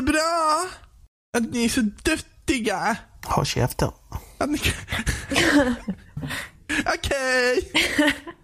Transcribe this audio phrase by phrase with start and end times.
[0.00, 0.70] jättebra
[1.36, 2.96] att ni är så duktiga.
[3.24, 3.90] Håll käften.
[6.94, 7.72] Okej.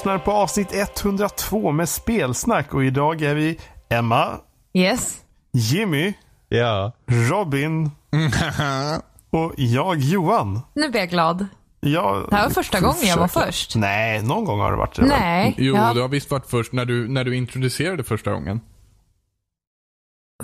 [0.00, 4.40] lyssnar på avsnitt 102 med spelsnack och idag är vi Emma,
[4.72, 5.20] Yes.
[5.52, 6.12] Jimmy,
[6.48, 6.92] Ja.
[7.06, 7.90] Robin
[9.30, 10.60] och jag Johan.
[10.74, 11.46] Nu blir jag glad.
[11.80, 13.76] Jag Det här var första gången jag var först.
[13.76, 15.06] Nej, någon gång har det varit det.
[15.06, 15.54] Nej.
[15.58, 18.60] Jo, ja, du har visst varit först när du, när du introducerade första gången.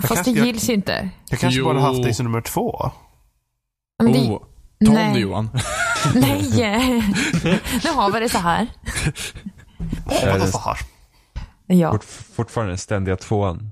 [0.01, 1.09] fast det jag- gills ju inte.
[1.29, 1.65] Jag kanske Jo.
[1.65, 2.91] bara haft dig som nummer två.
[4.03, 4.37] Men det, Oh,
[4.85, 5.13] ta om nej.
[5.13, 5.49] det Johan.
[6.15, 7.03] Nej.
[7.83, 8.67] nu har vi det så här.
[10.09, 10.77] Ja, vad det- så här.
[11.65, 11.91] Ja.
[11.91, 12.03] Fort,
[12.35, 13.71] fortfarande den ständiga tvåan.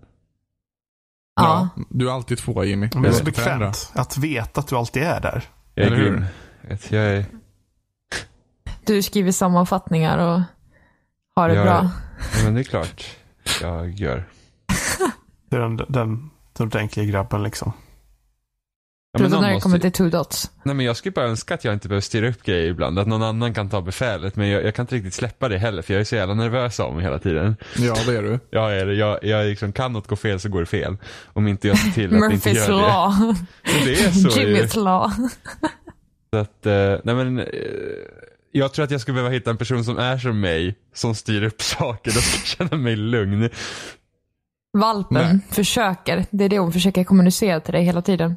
[1.35, 1.69] ja.
[1.89, 2.89] Du är alltid tvåa Jimmy.
[2.93, 5.43] Men det är så bekvämt att veta att du alltid är där.
[5.73, 6.25] Jag är Eller grym.
[6.89, 7.25] Jag är...
[8.85, 10.41] Du skriver sammanfattningar och
[11.35, 11.89] har det jag, bra.
[12.37, 13.05] Ja, men det är klart
[13.61, 14.27] jag gör.
[15.49, 17.73] Det är den, den, den ordentliga grabben liksom.
[19.15, 20.51] Ja, men Förutom någon när det kommer till two dots.
[20.63, 22.99] Nej, men jag skulle bara önska att jag inte behöver styra upp grejer ibland.
[22.99, 24.35] Att någon annan kan ta befälet.
[24.35, 25.81] Men jag, jag kan inte riktigt släppa det heller.
[25.81, 27.55] För jag är så jävla nervös mig hela tiden.
[27.77, 28.39] Ja, det är du.
[28.49, 28.93] Jag, är, det.
[28.93, 30.97] jag, jag liksom, kan något gå fel så går det fel.
[31.33, 32.81] Om inte jag ser till att det inte Murphys gör det.
[32.81, 33.35] law.
[33.85, 34.47] Det är så ju.
[34.47, 35.11] Jimmys law.
[36.29, 37.45] Så att, eh, nej men, eh,
[38.51, 41.43] jag tror att jag skulle behöva hitta en person som är som mig, som styr
[41.43, 43.49] upp saker och ska känna mig lugn.
[44.77, 45.39] Valpen Nej.
[45.51, 46.25] försöker.
[46.29, 48.35] Det är det hon försöker kommunicera till dig hela tiden.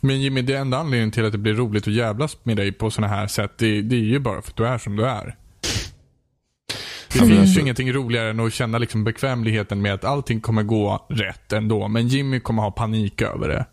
[0.00, 2.90] Men Jimmy, det enda anledningen till att det blir roligt att jävlas med dig på
[2.90, 5.36] sådana här sätt, det, det är ju bara för att du är som du är.
[7.12, 10.62] Det men finns ju ingenting roligare än att känna liksom bekvämligheten med att allting kommer
[10.62, 11.88] gå rätt ändå.
[11.88, 13.66] Men Jimmy kommer ha panik över det.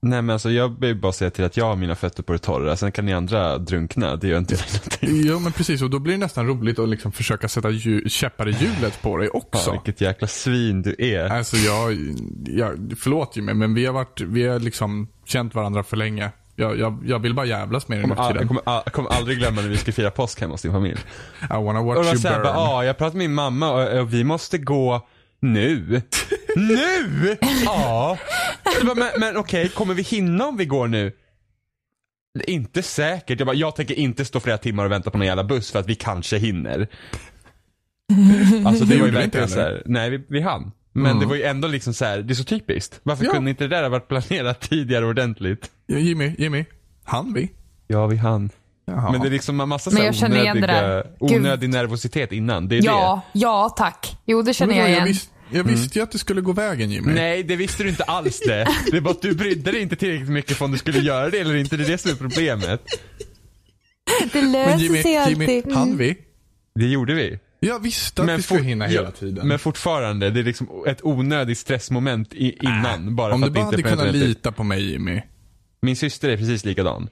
[0.00, 2.38] Nej men alltså jag behöver bara säga till att jag har mina fötter på det
[2.38, 5.28] torra, sen kan ni andra drunkna, det gör inte mig någonting.
[5.30, 8.48] Jo men precis, och då blir det nästan roligt att liksom försöka sätta ju, käppar
[8.48, 9.72] i hjulet på dig också.
[9.72, 11.24] vilket jäkla svin du är.
[11.28, 11.92] Alltså jag,
[12.46, 16.30] jag, förlåt Jimmy, men vi har varit, vi har liksom känt varandra för länge.
[16.58, 18.92] Jag, jag, jag vill bara jävlas med dig nu Jag all, jag, kommer, all, jag
[18.92, 20.98] kommer aldrig glömma när vi skulle fira påsk hemma hos din familj.
[21.42, 22.42] I wanna Och watch då you burn.
[22.42, 25.06] bara, ah, jag pratade med min mamma och, och vi måste gå
[25.40, 26.02] nu.
[26.56, 27.36] nu?
[27.64, 28.18] Ja.
[28.84, 31.12] Bara, Men, men okej, kommer vi hinna om vi går nu?
[32.46, 33.40] Inte säkert.
[33.40, 35.78] Jag, bara, jag tänker inte stå flera timmar och vänta på någon jävla buss för
[35.78, 36.88] att vi kanske hinner.
[38.66, 39.70] Alltså det Det var ju verkligen så heller.
[39.74, 40.72] här, nej vi, vi hann.
[40.92, 41.20] Men Mm.
[41.20, 43.00] det var ju ändå liksom så här, det är så typiskt.
[43.02, 43.30] Varför Ja.
[43.32, 45.70] kunde inte det där ha varit planerat tidigare ordentligt?
[45.86, 46.64] Ja, Jimmy, Jimmy.
[47.04, 47.50] Han vi?
[47.86, 48.50] Ja, vi hann.
[48.86, 49.12] Jaha.
[49.12, 51.02] Men det är liksom en massa Men så jag det onödiga.
[51.20, 51.38] Gud.
[51.38, 52.68] onödig nervositet innan.
[52.68, 54.16] Det är Ja, ja tack.
[54.26, 55.04] Jo, det känner Men jag igen.
[55.04, 57.08] visst, jag visste ju att det skulle gå vägen Jimmy.
[57.08, 57.14] det.
[57.14, 58.66] Nej, det visste du inte alls det.
[58.90, 61.30] Det är bara att du brydde dig inte tillräckligt mycket för om du skulle göra
[61.30, 61.76] det eller inte.
[61.76, 62.82] Det är det som är problemet.
[64.32, 65.72] Det Men löser Jimmy, sig Jimmy, alltid.
[65.72, 65.96] han Mm.
[65.98, 66.16] vi?
[66.74, 67.38] Det gjorde vi.
[67.60, 69.48] Jag visste att vi skulle hinna ja, hela tiden.
[69.48, 73.16] Men fortfarande, det är liksom ett onödigt stressmoment i, innan.
[73.16, 75.22] bara Om för du att bara det hade kunnat lita på mig Jimmy.
[75.82, 77.08] Min syster är precis likadan.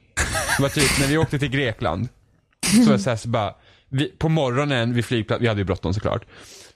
[0.57, 2.09] Det var typ när vi åkte till Grekland.
[2.67, 3.55] Så var det så här, så bara,
[3.89, 6.25] vi, på morgonen vid flygplatsen, vi hade ju bråttom såklart.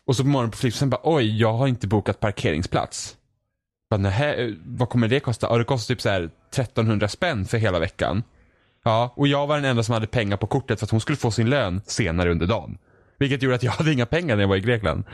[0.06, 3.16] Och så på morgonen på flygplatsen bara, oj, jag har inte bokat parkeringsplats.
[3.91, 4.12] Bara,
[4.65, 5.47] vad kommer det kosta?
[5.50, 8.22] Ja, det kostar typ så här 1300 spänn för hela veckan.
[8.84, 11.16] Ja, och jag var den enda som hade pengar på kortet för att hon skulle
[11.16, 12.78] få sin lön senare under dagen.
[13.19, 15.05] Vilket gjorde att jag hade inga pengar när jag var i Grekland.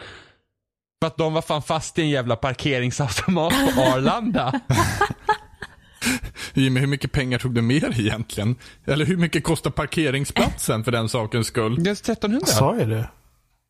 [1.03, 4.61] För att de var fan fast i en jävla parkeringsautomat på Arlanda.
[6.55, 8.57] Jimmy, hur mycket pengar tog du med dig egentligen?
[8.85, 11.83] Eller hur mycket kostar parkeringsplatsen för den sakens skull?
[11.85, 12.47] Det är 1300.
[12.47, 13.09] Sa jag det?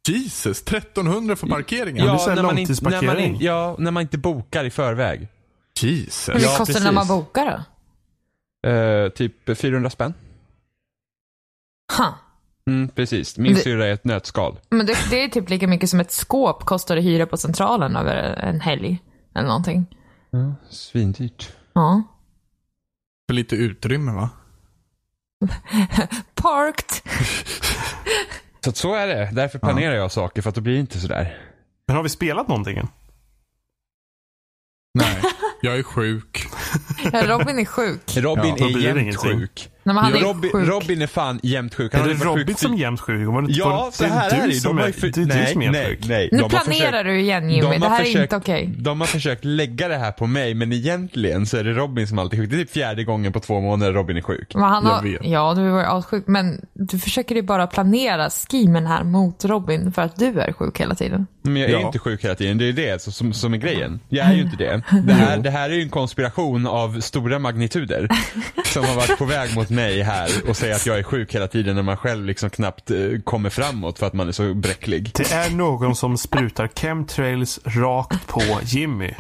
[0.09, 2.07] Jesus, 1300 för parkeringen?
[2.07, 4.65] det är så här när man, inte, när, man, in- ja, när man inte bokar
[4.65, 5.29] i förväg.
[5.81, 6.29] Jesus.
[6.29, 7.47] Hur mycket Ja, kostar det när man bokar
[8.63, 8.71] då?
[8.71, 10.15] Eh, typ 400 spänn.
[11.99, 12.15] Ha.
[12.71, 13.39] Mm, precis.
[13.39, 14.57] Min Det- syrra är ett nötskal.
[14.71, 17.97] Men det, det är typ lika mycket som ett skåp kostar att hyra på Centralen
[17.97, 18.99] över en helg.
[19.35, 19.87] Eller någonting.
[20.71, 21.53] Svindyrt.
[21.73, 22.03] Ja.
[23.29, 24.31] För lite utrymme va?
[26.35, 26.91] Parked.
[28.65, 29.31] Så att så är det.
[29.33, 31.39] Därför planerar jag saker för att då blir det inte sådär.
[31.87, 32.89] Men har vi spelat någonting än?
[34.99, 35.23] Nej,
[35.63, 36.47] jag är sjuk.
[37.13, 38.17] Ja, Robin är sjuk.
[38.17, 39.39] Robin Ja, är det jämt ingenting.
[39.41, 39.71] sjuk.
[39.87, 40.69] Är Robin, sjuk.
[40.69, 41.93] Robin är fan jämt sjuk.
[41.95, 43.27] Han Är har det sjuk Robin som är jämt sjuk?
[43.29, 44.55] Var det inte- Ja, så här det är det.
[44.55, 45.07] som De har är, ju för...
[45.07, 46.09] det är du nej, som är jämt nej, sjuk.
[46.09, 46.29] nej.
[46.33, 48.37] Nu De har planerar försökt- du igen Jimmy, de har det här är försökt- inte
[48.37, 48.71] okej.
[48.79, 52.19] De har försökt lägga det här på mig, men egentligen så är det Robin som
[52.19, 52.51] alltid är sjuk.
[52.51, 54.55] Det är typ fjärde gången på två månader Robin är sjuk.
[54.55, 55.21] Men han Jag har, vet.
[55.27, 60.03] ja, du var avsjuk, men du försöker ju bara planera skimen här mot Robin för
[60.03, 61.27] att du är sjuk hela tiden.
[61.43, 61.87] Men jag är ju Ja.
[61.87, 64.01] inte sjuk hela tiden, det är det som, som, som är grejen.
[64.09, 64.83] Jag är ju inte det.
[65.07, 68.09] Det här, det här är ju en konspiration av stora magnituder.
[68.65, 71.49] Som har varit på väg mot mig här och säger att jag är sjuk hela
[71.49, 75.11] tiden när man själv liksom knappt eh, kommer framåt för att man är så bräcklig.
[75.15, 79.15] Det är någon som sprutar chemtrails rakt på Jimmy.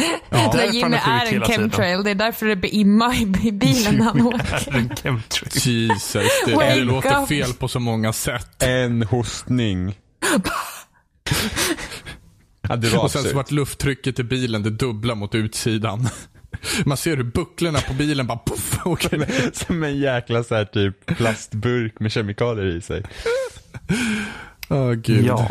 [0.30, 4.04] När därför Jimmy är en chemtrail, det är därför det blir imma i bilen när
[4.04, 4.68] han åker.
[4.74, 5.50] är en chemtrail.
[5.54, 8.62] Jesus, det, det låter fel på så många sätt.
[8.62, 9.94] En hostning.
[12.70, 16.08] Ja, det var Och sen så vart lufttrycket i bilen det dubbla mot utsidan.
[16.84, 19.50] Man ser hur bucklorna på bilen bara poff, åker.
[19.64, 23.02] Som en jäkla så här typ plastburk med kemikalier i sig.
[24.70, 25.24] Åh gud.
[25.24, 25.36] Ja.
[25.38, 25.48] Nej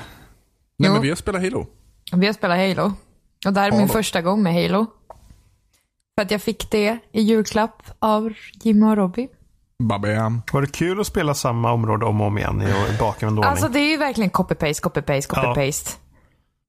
[0.87, 0.93] Jo.
[0.93, 1.67] men vi har spelat Halo.
[2.11, 2.93] Vi har spelat Halo.
[3.45, 4.85] Och det här är min första gång med Halo.
[6.17, 9.27] För att jag fick det i julklapp av Jimmy och Robin.
[9.83, 10.41] Babam.
[10.53, 13.51] Var det kul att spela samma område om och om igen i bakvänd ordning?
[13.51, 15.97] Alltså det är ju verkligen copy-paste, copy-paste, copy-paste.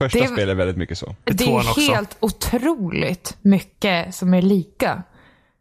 [0.09, 1.15] Första Det- spelet är väldigt mycket så.
[1.23, 5.03] Det är helt otroligt mycket som är lika.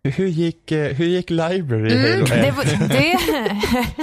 [0.05, 2.31] Hur gick, eh, hur gick Library i Halo 1?
[2.33, 3.17] Mm, Det, var- det,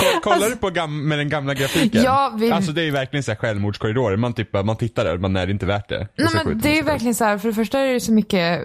[0.00, 2.02] Ko- Kollar du på gam- med den gamla grafiken?
[2.02, 4.16] Ja, vi- Alltså det är ju verkligen så här självmordskorridorer.
[4.16, 6.08] Man, typ, man tittar där, man är det inte värt det.
[6.18, 8.64] Nej, men det är ju verkligen så här, för det första är det så mycket,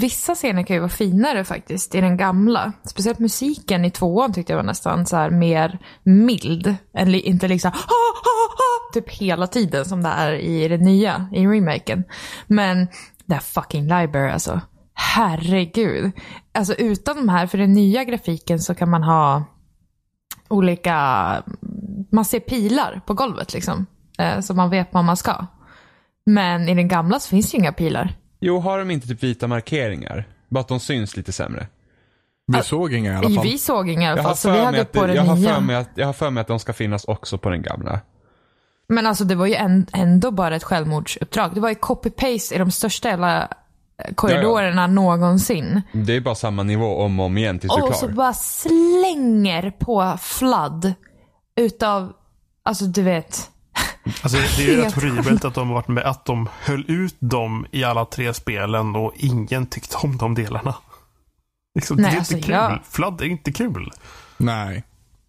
[0.00, 2.72] vissa scener kan ju vara finare faktiskt i den gamla.
[2.88, 6.74] Speciellt musiken i tvåan tyckte jag var nästan så här mer mild.
[6.96, 10.76] Än li, inte liksom ha, ha, ha, typ hela tiden som det är i det
[10.78, 12.04] nya, i remaken.
[12.46, 12.88] Men
[13.24, 14.60] det här fucking library alltså.
[14.94, 16.10] Herregud.
[16.52, 19.44] Alltså utan de här, för den nya grafiken så kan man ha
[20.48, 20.92] olika,
[22.12, 23.86] man ser pilar på golvet liksom.
[24.18, 25.46] Eh, så man vet vad man ska.
[26.26, 28.14] Men i den gamla så finns ju inga pilar.
[28.40, 30.28] Jo, har de inte typ vita markeringar?
[30.48, 31.66] Bara att de syns lite sämre.
[32.46, 33.44] Vi såg inga i alla fall.
[33.44, 35.16] Vi såg inga i alla fall, så vi för mig hade att, på det- den
[35.16, 35.54] jag, har nya.
[35.54, 38.00] för mig att, jag har för mig att de ska finnas också på den gamla.
[38.88, 39.54] Men alltså det var ju
[39.92, 41.54] ändå bara ett självmordsuppdrag.
[41.54, 45.82] Det var ju copy-paste i de största jävla eh, korridorerna någonsin.
[45.92, 48.00] Det är bara samma nivå om och om igen tills du är Och klar.
[48.00, 50.94] så bara slänger på flood
[51.56, 52.12] utav,
[52.64, 53.50] alltså du vet.
[54.22, 57.66] Alltså, det är ju rätt horribelt att de, varit med, att de höll ut dem
[57.70, 60.74] i alla tre spelen och ingen tyckte om de delarna.
[61.74, 62.54] Liksom, Nej, det är alltså, inte kul.
[62.54, 63.90] jag- Flood är inte kul.
[64.36, 64.84] Nej,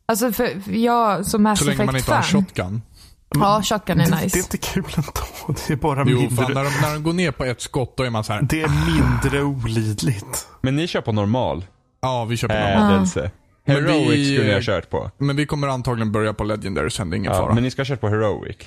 [0.07, 2.81] Alltså för för jag som Mass så länge man inte har en Effect-fan.
[3.29, 4.37] Ja, shotgun är Det, det är nice.
[4.39, 5.53] inte kul ändå.
[5.67, 6.35] Det är bara Jo, mindre.
[6.45, 8.41] fan, när, de, när de går ner på ett skott då är man så här.
[8.41, 8.69] Det är
[9.01, 10.47] mindre olidligt.
[10.61, 11.65] Men ni kör på normal
[12.01, 12.93] ja vi kör på normal.
[12.93, 13.31] ädelse.
[13.65, 15.11] Men Heroic vi- skulle jag ha kört på.
[15.17, 17.53] Men vi kommer antagligen börja på Legendary sen, det är ingen Ja, fara.
[17.53, 18.57] men ni ska ha kört på Heroic.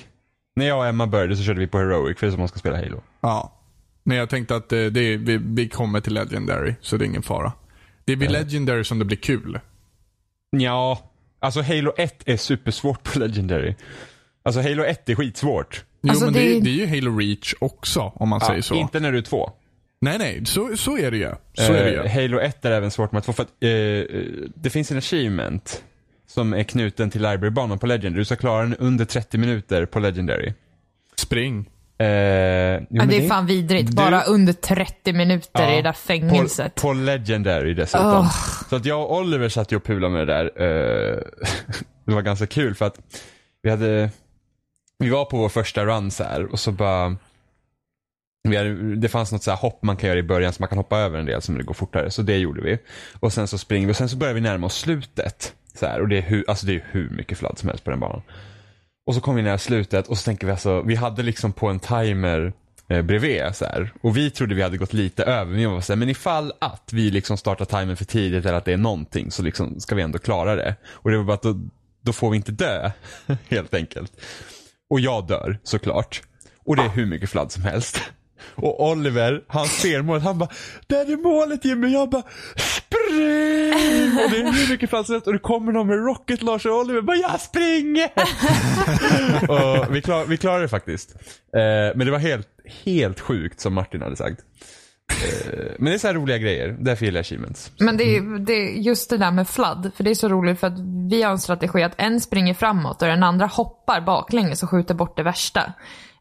[0.55, 2.47] När jag och Emma började så körde vi på Heroic för det är som man
[2.47, 3.01] ska spela Halo.
[3.21, 3.53] Ja.
[4.03, 7.07] Nej, jag tänkte att eh, det är, vi, vi kommer till Legendary, så det är
[7.07, 7.51] ingen fara.
[8.05, 9.59] Det är vid Legendary som det blir kul.
[10.49, 10.99] Ja,
[11.39, 13.75] alltså Halo 1 är supersvårt på Legendary.
[14.49, 15.83] Alltså Halo 1 är skitsvårt.
[16.03, 18.61] Jo, Alltså, men det det, är- det är ju Halo Reach också, om man säger
[18.61, 18.75] så.
[18.75, 19.51] Inte när du är två.
[20.01, 21.29] Nej, nej, så, så är det ju.
[21.53, 21.97] Så är det ju.
[22.03, 24.03] Eh, Halo 1 är även svårt med två för att eh, eh,
[24.55, 25.83] det finns en achievement
[26.27, 28.21] som är knuten till librarybanan på Legendary.
[28.21, 30.53] Du ska klara den under 30 minuter på Legendary.
[31.15, 31.69] Spring.
[31.99, 33.87] Eh, jo, Ja, men det är fan vidrigt.
[33.89, 36.75] du- Bara under 30 minuter Ja, i det där fängelset.
[36.75, 38.07] På, på Legendary dessutom.
[38.07, 38.31] Åh.
[38.69, 40.43] Så att jag och Oliver satt ju och pulade med det där.
[40.43, 41.17] eh,
[42.05, 42.99] det var ganska kul för att
[43.63, 44.09] vi hade,
[44.99, 47.17] vi var på vår första run så här och så bara
[48.43, 50.69] vi hade, det fanns något så här hopp man kan göra i början så man
[50.69, 52.11] kan hoppa över en del som det går fortare.
[52.11, 52.77] Så det gjorde vi.
[53.19, 55.53] Och sen så springer vi och sen så börjar vi närma oss slutet.
[55.73, 57.89] Så här, och det är, hur, alltså det är hur mycket fladd som helst på
[57.89, 58.21] den banan.
[59.05, 61.67] Och så kom vi nära slutet och så tänker vi alltså, vi hade liksom på
[61.67, 62.53] en timer
[62.87, 63.93] eh, bredvid så här.
[64.01, 66.53] Och vi trodde vi hade gått lite över, men jag var så här, men ifall
[66.59, 69.95] att vi liksom startar timern för tidigt eller att det är någonting så liksom ska
[69.95, 70.75] vi ändå klara det.
[70.85, 71.59] Och det var bara att då,
[72.01, 72.91] då får vi inte dö,
[73.49, 74.11] helt enkelt.
[74.89, 76.21] Och jag dör såklart.
[76.65, 78.01] Och det är hur mycket fladd som helst.
[78.55, 80.49] Och Oliver, han ser målet, han bara
[80.87, 81.87] Där är målet Jimmy!
[81.87, 82.23] Jag bara
[82.55, 84.23] Spring!
[84.23, 86.65] Och det är hur mycket fladd som helst och det kommer någon med rocket Lars
[86.65, 88.09] och Oliver bara Jag springer!
[89.87, 91.15] och vi, klar, vi klarade det faktiskt.
[91.55, 92.47] Eh, men det var helt,
[92.85, 94.39] helt sjukt som Martin hade sagt.
[95.09, 97.71] Eh, men det är så här roliga grejer, därför gillar jag achievements.
[97.79, 100.59] Men det är, det är just det där med flood, för det är så roligt
[100.59, 104.63] för att vi har en strategi att en springer framåt och den andra hoppar baklänges
[104.63, 105.73] och skjuter bort det värsta.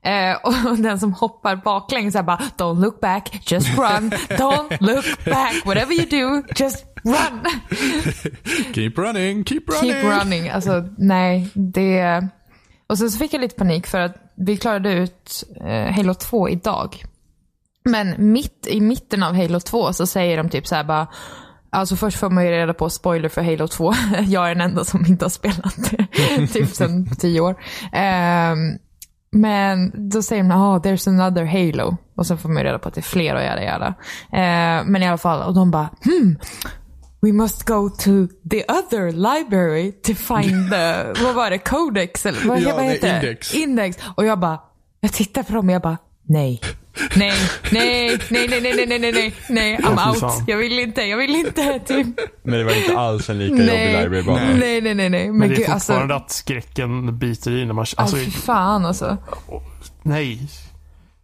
[0.03, 5.25] Eh, och den som hoppar baklänges är bara don't look back, just run, don't look
[5.25, 7.45] back, whatever you do, just Run!
[8.75, 9.93] Keep running, keep running.
[9.93, 10.49] Keep running.
[10.49, 11.49] Alltså, nej.
[11.55, 12.29] Det...
[12.87, 16.49] Och sen så fick jag lite panik för att vi klarade ut eh, Halo 2
[16.49, 17.05] idag.
[17.91, 21.07] Men mitt i mitten av Halo 2 så säger de typ så här bara
[21.71, 23.93] Alltså först får man ju reda på spoiler för Halo 2.
[24.27, 26.47] Jag är den enda som inte har spelat det.
[26.53, 27.57] typ sedan tio år.
[27.93, 28.59] Ehm,
[29.31, 31.97] men då säger de, oh, there's another Halo.
[32.17, 33.87] Och sen får man ju reda på att det är fler och jada jada.
[34.33, 36.39] Eh, men i alla fall, och de bara, hmm,
[37.21, 38.11] we must go to
[38.51, 42.27] the other library to find the, vad var det, codex?
[42.27, 43.15] Eller vad, Ja, vad heter det?
[43.17, 43.55] index.
[43.55, 43.97] Index.
[44.15, 44.61] Och jag bara,
[45.01, 46.61] jag tittar på dem och jag bara, nej.
[47.17, 47.33] Nej,
[47.73, 50.43] nej, nej, nej, nej, nej, nej, nej, nej, nej, I'm out.
[50.47, 51.81] Jag vill inte, jag vill inte.
[51.87, 52.07] Typ.
[52.43, 54.41] Men det var inte alls en lika jobbig Nej, library-bana.
[54.59, 55.27] nej, nej, nej, nej.
[55.27, 55.93] Men, Men det gud, är alltså.
[55.93, 57.79] fortfarande att skräcken biter i när man...
[57.83, 59.17] Alltså, Alltså, fy fan alltså.
[60.03, 60.39] nej.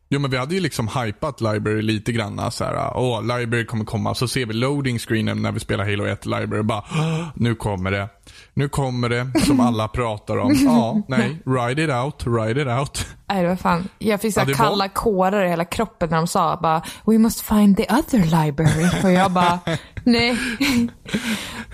[0.09, 2.51] Jo men vi hade ju liksom hypat Library lite grann.
[2.51, 4.15] Så här, åh, Library kommer komma.
[4.15, 6.63] Så ser vi loading screenen när vi spelar Halo 1 Library.
[6.63, 8.09] Bara, "Åh, nu kommer det.
[8.55, 9.41] Nu kommer det.
[9.47, 10.53] Som alla pratar om.
[10.65, 11.43] Ja, nej.
[11.47, 13.07] Ride it out, ride it out.
[13.29, 13.89] Nej, det var fan.
[13.99, 16.83] Jag fick så Ja, det var- kalla kårar i hela kroppen när de sa bara
[17.07, 18.91] We must find the other library.
[19.05, 19.59] Och jag bara,
[20.05, 20.39] nej.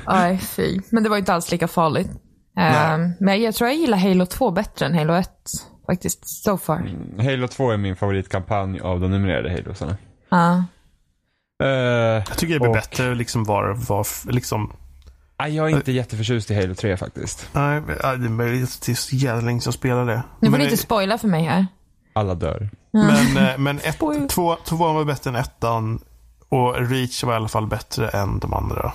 [0.09, 0.81] Nej, fy.
[0.91, 2.11] Men det var inte alls lika farligt.
[2.57, 5.29] Ehm, men jag tror jag gillar Halo 2 bättre än Halo 1.
[5.91, 6.91] Faktiskt, so far.
[7.19, 9.97] Halo 2 är min favoritkampanj av de numrerade Halosarna.
[10.29, 10.65] Ja.
[11.63, 14.73] Uh, Jag tycker det blir Och- bättre liksom var, var liksom...
[15.41, 17.49] nej, jag är inte jätteförtjust i Halo 3 faktiskt.
[17.53, 20.23] Nej, det är möjligt att det är så jävla länge sedan jag spelade det.
[20.41, 21.67] Nu får Men, ni inte spoila för mig här.
[22.13, 22.71] Alla dör.
[22.91, 24.29] men, eh, men ett, Spoil.
[24.29, 26.01] två, tvåan var bättre än ettan.
[26.49, 28.93] Och Reach var i alla fall bättre än de andra.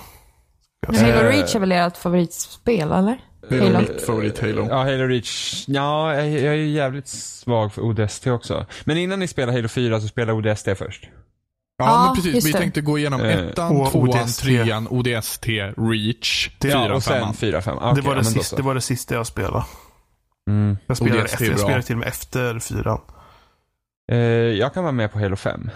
[0.88, 1.28] Men Halo Eh.
[1.28, 3.18] Reach är väl ert favoritspel, eller?
[3.48, 3.78] Det är Halo.
[3.78, 4.66] mitt favorit Halo.
[4.70, 5.64] Ja, Halo Reach.
[5.68, 8.66] Ja, jag, jag är ju jävligt svag för ODST också.
[8.84, 11.08] Men innan ni spelar Halo 4 så spelar ODST först.
[11.78, 12.46] Ja, Ja, men precis.
[12.46, 12.58] Vi det.
[12.58, 14.40] tänkte gå igenom Eh, ettan, och tvåan, ODST.
[14.42, 17.34] trean, ODST, Reach, Det- ja, fyran, och sen femman.
[17.34, 17.76] 4, 5.
[17.94, 19.64] det, var det, då sista, det var det sista jag spelade.
[20.50, 20.76] Mm.
[20.86, 23.00] Jag spelade, ODST efter, jag spelade till och med efter fyran.
[24.12, 25.70] Eh, jag kan vara med på Halo 5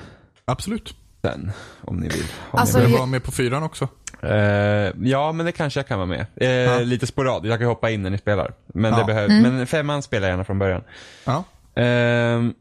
[0.45, 0.95] Absolut.
[1.23, 1.51] sen,
[1.85, 2.25] om ni vill.
[2.51, 2.99] ha Alltså, med Jag mig.
[2.99, 3.89] var med på fyran också.
[4.23, 6.27] Eh, ja, men det kanske jag kan vara med.
[6.37, 6.79] Eh, Ja.
[6.79, 8.53] Lite sporadiskt, jag kan hoppa in när ni spelar.
[8.67, 9.57] Men, det behöver, Mm.
[9.57, 10.83] men femman spelar jag gärna från början.
[11.25, 11.45] Ja.
[11.83, 12.55] Ehm,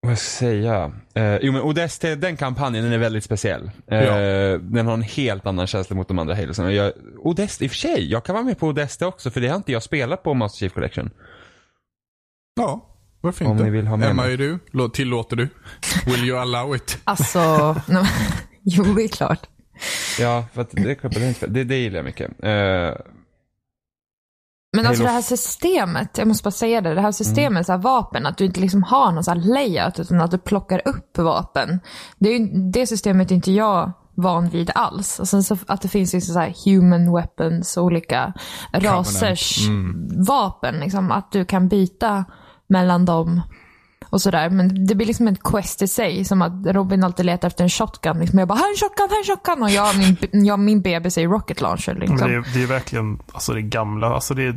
[0.00, 0.92] vad ska jag säga?
[1.14, 3.70] Eh, jo men ODST, den kampanjen, den är väldigt speciell.
[3.86, 3.98] Ja.
[4.58, 6.40] Den har en helt annan känsla mot de andra.
[6.72, 9.48] Jag, ODST, i och för sig, jag kan vara med på ODST också för det
[9.48, 11.10] har inte jag spelat på Master Chief Collection.
[12.56, 12.86] Ja,
[13.20, 13.64] varför Om inte?
[13.64, 14.32] ni vill ha med Emma, mig.
[14.32, 14.58] är du?
[14.72, 15.48] Lå- Tillåter du?
[16.06, 16.98] Will you allow it?
[17.04, 17.40] Alltså,
[18.62, 19.40] jo det är klart.
[20.18, 20.98] Ja, för att det,
[21.46, 22.30] det, det, gillar jag mycket.
[22.30, 22.94] Eh,
[24.72, 27.78] Men alltså det här systemet, jag måste bara säga det, det här systemet, så här
[27.78, 31.18] vapen, att du inte liksom har någon så här layout utan att du plockar upp
[31.18, 31.80] vapen.
[32.18, 35.20] Det, är ju, det systemet är inte jag van vid alls.
[35.20, 38.32] Och sen så att det finns liksom så här human weapons, olika
[38.72, 39.68] rasers
[40.28, 42.24] vapen, liksom, att du kan byta
[42.66, 43.42] mellan dem
[44.10, 44.50] och sådär.
[44.50, 47.70] Men det blir liksom en quest i sig, som att Robin alltid letar efter en
[47.70, 48.18] shotgun.
[48.20, 48.38] Liksom.
[48.38, 49.62] Jag bara, här är en shotgun, här är en shotgun!
[49.62, 49.96] Och jag
[50.32, 51.94] min, jag min bebis i rocket launcher.
[51.94, 52.16] Liksom.
[52.16, 54.14] Men det, är, det är verkligen alltså det gamla.
[54.14, 54.52] Alltså det, är,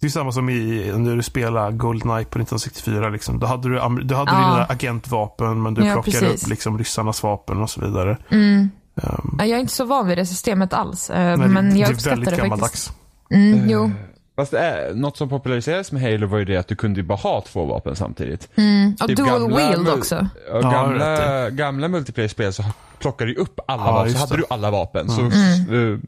[0.00, 3.08] det är samma som i, när du spelar Goldeneye på 1964.
[3.08, 3.38] Liksom.
[3.38, 4.36] Då hade du, du hade Ja.
[4.38, 6.42] dina agentvapen, men du Ja, plockade precis.
[6.42, 8.16] upp liksom, ryssarnas vapen och så vidare.
[8.30, 8.70] Mm.
[8.94, 11.10] Um, Ja, Jag är inte så van vid det systemet alls.
[11.10, 12.50] eh, men men det, jag det är uppskattar väldigt det faktiskt.
[12.50, 12.92] gammaldags.
[13.30, 13.90] Mm, jo.
[14.38, 17.06] Fast det är, något som populariserades med Halo var ju det att du kunde ju
[17.06, 18.48] bara ha två vapen samtidigt.
[18.56, 18.96] Mm.
[19.00, 20.16] Och Typ dual gamla wield också.
[20.52, 22.64] Och Ja, gamla, gamla multiplayer-spel så
[22.98, 24.36] plockade du upp alla Ja, vapen, så hade det.
[24.40, 25.08] du alla vapen.
[25.08, 26.02] Så Mm.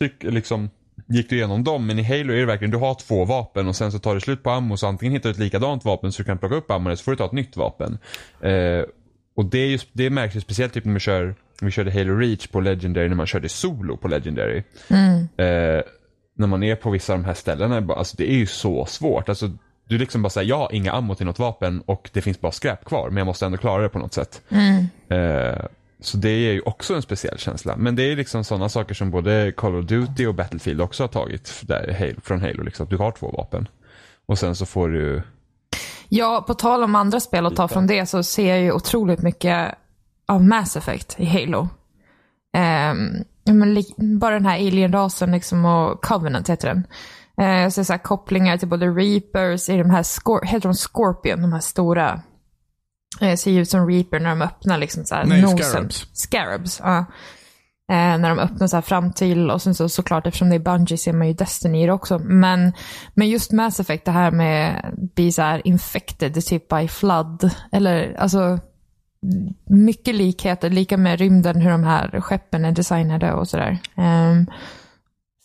[0.00, 0.70] cyk- liksom,
[1.06, 1.86] gick du igenom dem.
[1.86, 4.20] Men i Halo är det verkligen, du har två vapen och sen så tar det
[4.20, 6.70] slut på ammo så antingen hittar du ett likadant vapen så du kan plocka upp
[6.70, 7.98] ammo eller så får du ta ett nytt vapen.
[8.40, 8.84] Eh,
[9.36, 12.16] och det, är just, det märks ju speciellt typ när vi kör vi körde Halo
[12.16, 14.62] Reach på Legendary när man körde solo på Legendary.
[14.88, 15.28] Mm.
[15.36, 15.82] Eh,
[16.38, 18.86] när man är på vissa av de här ställena, bara- alltså det är ju så
[18.86, 19.28] svårt.
[19.28, 19.50] Alltså,
[19.88, 22.52] du liksom bara säger jag har inga ammo till något vapen och det finns bara
[22.52, 24.42] skräp kvar men jag måste ändå klara det på något sätt.
[24.48, 24.84] Mm.
[25.08, 25.58] Eh,
[26.00, 27.76] så det är ju också en speciell känsla.
[27.76, 31.08] Men det är liksom sådana saker som både Call of Duty och Battlefield också har
[31.08, 32.62] tagit där, från Halo.
[32.62, 33.68] Liksom, att du har två vapen.
[34.26, 35.22] Och sen så får du...
[36.08, 39.22] Ja, på tal om andra spel att ta från det så ser jag ju otroligt
[39.22, 39.74] mycket
[40.28, 41.68] av Mass Effect i Halo.
[42.56, 43.10] Ehm,
[43.52, 43.84] men
[44.18, 46.86] bara den här alien-rasen liksom och Covenant heter den.
[47.40, 50.74] Eh, jag ser så här kopplingar till både Reapers, i de här, Scor- heter de
[50.74, 52.22] Scorpion, de här stora.
[53.20, 55.58] Eh, ser ut som Reaper när de öppnar liksom så här Nej, nosen.
[55.62, 56.06] Scarabs.
[56.12, 57.04] Scarabs, ja.
[57.92, 60.60] Eh, när de öppnar så här fram till och sen så såklart eftersom det är
[60.60, 62.18] Bungie ser man ju Destiny också.
[62.18, 62.72] Men,
[63.14, 67.50] men just Mass Effect, det här med bli så här infected typ by flood.
[67.72, 68.58] Eller alltså
[69.70, 73.78] mycket likheter, lika med rymden, hur de här skeppen är designade och sådär.
[73.96, 74.46] Ehm,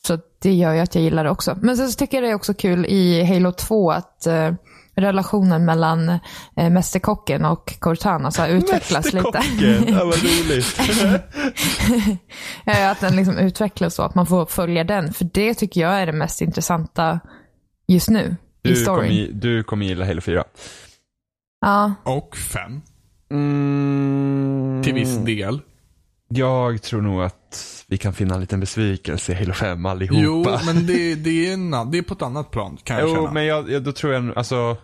[0.08, 1.58] så det gör ju att jag gillar det också.
[1.62, 4.52] Men sen så tycker jag det är också kul i Halo 2 att eh,
[4.96, 6.10] relationen mellan
[6.56, 9.32] eh, Mästerkocken och Cortana så har utvecklats lite.
[9.32, 10.80] Mästerkocken, ja vad roligt.
[12.92, 15.14] Att den liksom utvecklas så att man får följa den.
[15.14, 17.20] För det tycker jag är det mest intressanta
[17.88, 19.12] just nu i Du kommer, storyn.
[19.12, 20.44] gi- du kommer gilla Halo 4.
[21.62, 22.82] Ja, Och fem.
[23.34, 25.60] Mm, Till viss del.
[26.28, 30.20] Jag tror nog att vi kan finna en liten besvikelse i Halo 5 allihopa.
[30.22, 33.16] Jo, men det, det, är en, det är på ett annat plan kan jag Jo,
[33.16, 33.32] känna.
[33.32, 34.78] men jag, jag, då tror jag, alltså,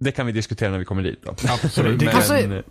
[0.00, 1.30] det kan vi diskutera när vi kommer dit då.
[1.48, 2.00] Absolut.
[2.02, 2.62] Men, Alltså-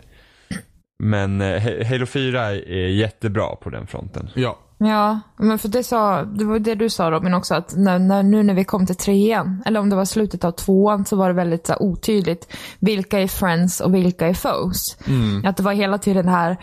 [1.02, 4.28] men eh, Ha- Halo 4 är jättebra på den fronten.
[4.34, 4.58] Ja.
[4.88, 8.22] Ja, men för det, sa, det var det du sa Robin också, att när, när,
[8.22, 11.28] nu när vi kom till trean, eller om det var slutet av tvåan, så var
[11.28, 14.96] det väldigt så här, otydligt vilka är friends och vilka är foes.
[15.44, 16.56] Att det var hela tiden det här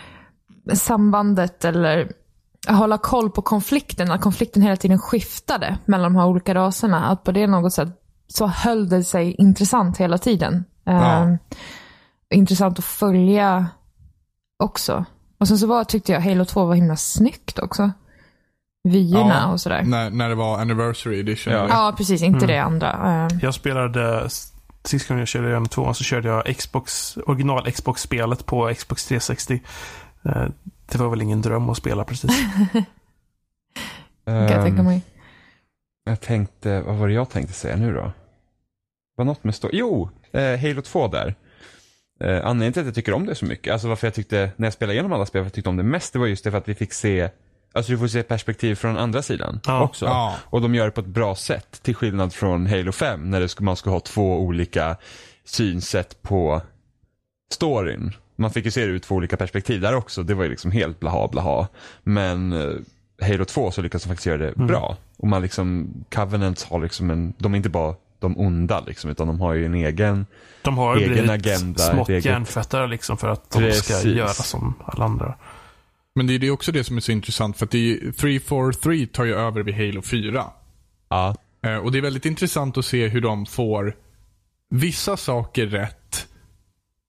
[0.74, 2.12] sambandet eller
[2.68, 7.06] hålla koll på konflikten, att konflikten hela tiden skiftade mellan de här olika raserna.
[7.06, 7.88] Att på det något sätt
[8.28, 10.64] så höll det sig intressant hela tiden.
[10.84, 11.22] Ja.
[11.22, 11.34] Eh,
[12.34, 13.66] intressant att följa
[14.58, 15.04] också.
[15.38, 17.90] Och sen så var, tyckte jag Halo 2 var himla snyggt också.
[18.88, 19.82] Vyerna Ja, och sådär.
[19.82, 21.52] När, när det var anniversary edition.
[21.52, 21.66] Ja.
[21.68, 22.22] Ja, precis.
[22.22, 23.26] Inte det andra.
[23.32, 24.28] Eh, Jag spelade,
[24.84, 29.60] sist gången jag körde den tvåan så körde jag Xbox, original Xbox-spelet på Xbox 360.
[30.24, 30.42] Eh,
[30.92, 32.30] Det var väl ingen dröm att spela precis.
[34.24, 35.02] kan jag tänka Ehm, mig.
[36.04, 38.12] Jag tänkte, vad var det jag tänkte säga nu då?
[39.16, 39.68] Var något med stå...
[39.72, 41.34] Jo, eh, Halo 2 där.
[42.20, 44.66] Eh, anledningen till att jag tycker om det så mycket, alltså varför jag tyckte, när
[44.66, 46.50] jag spelade igenom alla spel, varför jag tyckte om det mest, det var just det
[46.50, 47.28] för att vi fick se,
[47.72, 49.82] alltså du får se perspektiv från andra sidan Ja.
[49.82, 50.04] också.
[50.06, 50.34] Ja.
[50.44, 53.48] Och de gör det på ett bra sätt, till skillnad från Halo 5, när det
[53.48, 54.96] ska, man ska ha två olika
[55.44, 56.60] synsätt på
[57.52, 58.12] storyn.
[58.36, 60.70] Man fick ju se det ur två olika perspektiv där också, det var ju liksom
[60.70, 61.68] helt blaha blaha.
[62.02, 64.96] Men eh, Halo 2 så lyckas de faktiskt göra det bra.
[65.16, 69.26] Och man liksom, Covenants har liksom en, de är inte bara de onda liksom, utan
[69.26, 70.26] de har ju en egen,
[70.62, 74.04] De har ju Egen blivit agenda, smått eget- hjärntvättade liksom för att de ska Precis.
[74.04, 75.34] göra som alla andra.
[76.18, 79.06] Men det är det också det som är så intressant för att det är, 343
[79.06, 80.44] tar ju över vid Halo 4.
[81.08, 83.96] ja, Eh, och det är väldigt intressant att se hur de får
[84.70, 86.26] vissa saker rätt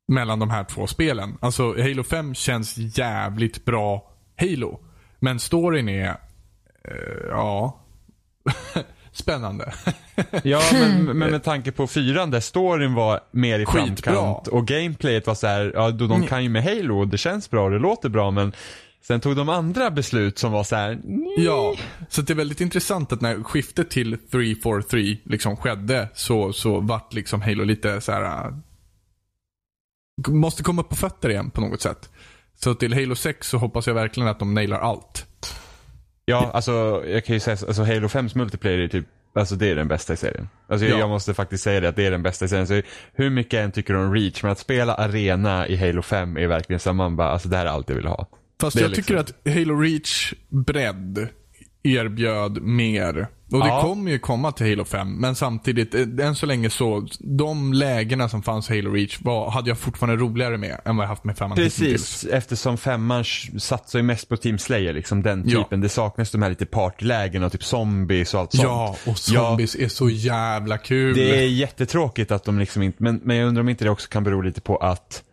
[0.08, 1.38] mellan de här två spelen.
[1.40, 4.80] Alltså Halo 5 känns jävligt bra Halo.
[5.20, 6.08] Men storyn är,
[6.84, 7.80] eh, ja,
[9.12, 9.74] spännande.
[10.44, 14.14] Ja, men, men med tanke på fyran där storyn var mer i Skitbra.
[14.14, 17.50] framkant och gameplayet var så här, ja de kan ju med Halo och det känns
[17.50, 18.54] bra och det låter bra men
[19.02, 21.00] sen tog de andra beslut som var så här,
[21.38, 21.76] Ja,
[22.10, 27.14] så det är väldigt intressant att när skiftet till 343 liksom skedde så, så vart
[27.14, 28.46] liksom Halo lite så här.
[28.48, 28.54] äh,
[30.28, 32.10] Måste komma upp på fötter igen på något sätt.
[32.56, 35.26] Så till Halo 6 så hoppas jag verkligen att de nailar allt.
[36.26, 39.76] Ja, alltså jag kan ju säga alltså Halo 5s multiplayer är typ Alltså det är
[39.76, 40.50] den bästa i serien.
[40.68, 41.00] Alltså jag, Ja.
[41.00, 42.68] jag måste faktiskt säga det att det är den bästa i serien.
[42.68, 42.82] Så
[43.14, 46.48] hur mycket jag än tycker om Reach, men att spela arena i Halo 5 är
[46.48, 48.26] verkligen så man bara, alltså det här är allt jag vill ha.
[48.62, 51.28] Fast jag tycker liksom- att Halo Reach bredd
[51.84, 53.28] erbjöd mer.
[53.52, 53.82] Och det Ja.
[53.82, 55.16] kommer ju komma till Halo 5.
[55.16, 59.52] Men samtidigt, eh, än så länge så, de lägena som fanns i Halo Reach var,
[59.52, 63.60] hade jag fortfarande roligare med än vad jag haft med 5 Precis, eftersom femman sh-
[63.60, 65.64] satsar ju mest på Team Slayer, liksom den Ja.
[65.64, 65.82] typen.
[65.82, 68.64] Det saknas de här lite partylägen och typ zombies och allt sånt.
[68.64, 71.16] Ja, och zombies är så jävla kul.
[71.16, 74.10] Det är jättetråkigt att de liksom inte, men, men jag undrar om inte det också
[74.10, 75.24] kan bero lite på att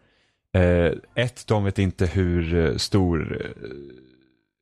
[0.61, 3.51] eh, ett, de vet inte hur eh, stor, eh,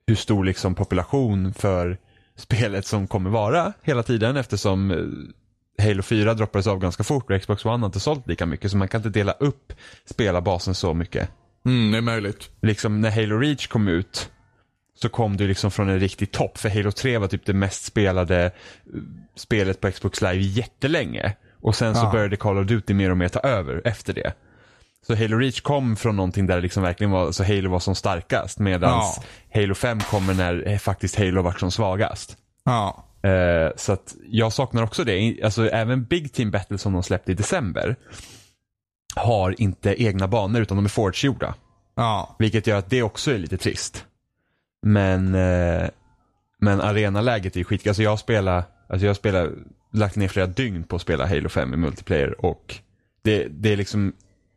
[0.06, 1.98] hur stor liksom population för
[2.36, 7.40] spelet som kommer vara hela tiden eftersom eh, Halo 4 droppades av ganska fort och
[7.40, 9.72] Xbox One har inte sålt lika mycket så man kan inte dela upp
[10.04, 11.28] spelarbasen så mycket.
[11.66, 12.50] Mm, det är möjligt.
[12.62, 14.30] Liksom när Halo Reach kom ut
[14.96, 17.84] så kom du liksom från en riktig topp för Halo 3 var typ det mest
[17.84, 18.50] spelade
[19.36, 21.36] spelet på Xbox Live jättelänge.
[21.60, 22.12] Och sen så Ja.
[22.12, 24.32] började Call of Duty mer och mer ta över efter det.
[25.06, 27.94] Så Halo Reach kom från någonting där det liksom verkligen var, så Halo var som
[27.94, 29.14] starkast medan Ja.
[29.54, 32.36] Halo 5 kommer när faktiskt Halo var som svagast.
[32.64, 33.04] Ja.
[33.22, 35.40] Eh, så att jag saknar också det.
[35.44, 37.96] Alltså även Big Team Battle som de släppte i december
[39.16, 41.54] har inte egna banor utan de är Forge-gjorda.
[41.94, 42.36] Ja.
[42.38, 44.04] Vilket gör att det också är lite trist.
[44.82, 45.88] Men, eh,
[46.60, 47.86] men arenaläget är skit.
[47.86, 49.50] Alltså jag spelar, alltså jag spelar,
[49.92, 52.74] lagt ner flera dygn på att spela Halo 5 i multiplayer och
[53.22, 54.12] det, det är liksom,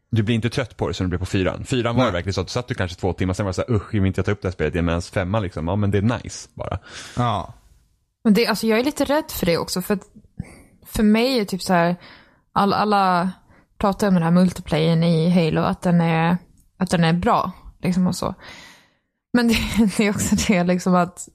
[0.09, 1.63] du blir inte trött på det som du blir på fyran.
[1.63, 2.13] Fyran var Nej.
[2.13, 4.01] verkligen så att du satt du kanske två timmar, sen var det såhär usch, jag
[4.01, 4.85] vill inte ta upp det här spelet igen.
[4.85, 6.79] Medan femman liksom, ja men det är nice bara.
[7.17, 7.53] Ja.
[8.23, 9.81] Men det, alltså jag är lite rädd för det också.
[9.81, 9.99] För,
[10.85, 11.95] för mig är typ så här,
[12.53, 13.31] all, alla
[13.77, 16.37] pratar om den här multiplayern i Halo, att den är
[16.77, 17.51] att den är bra.
[17.81, 18.35] Liksom och så.
[19.33, 19.57] Men det,
[19.97, 21.27] det är också det liksom att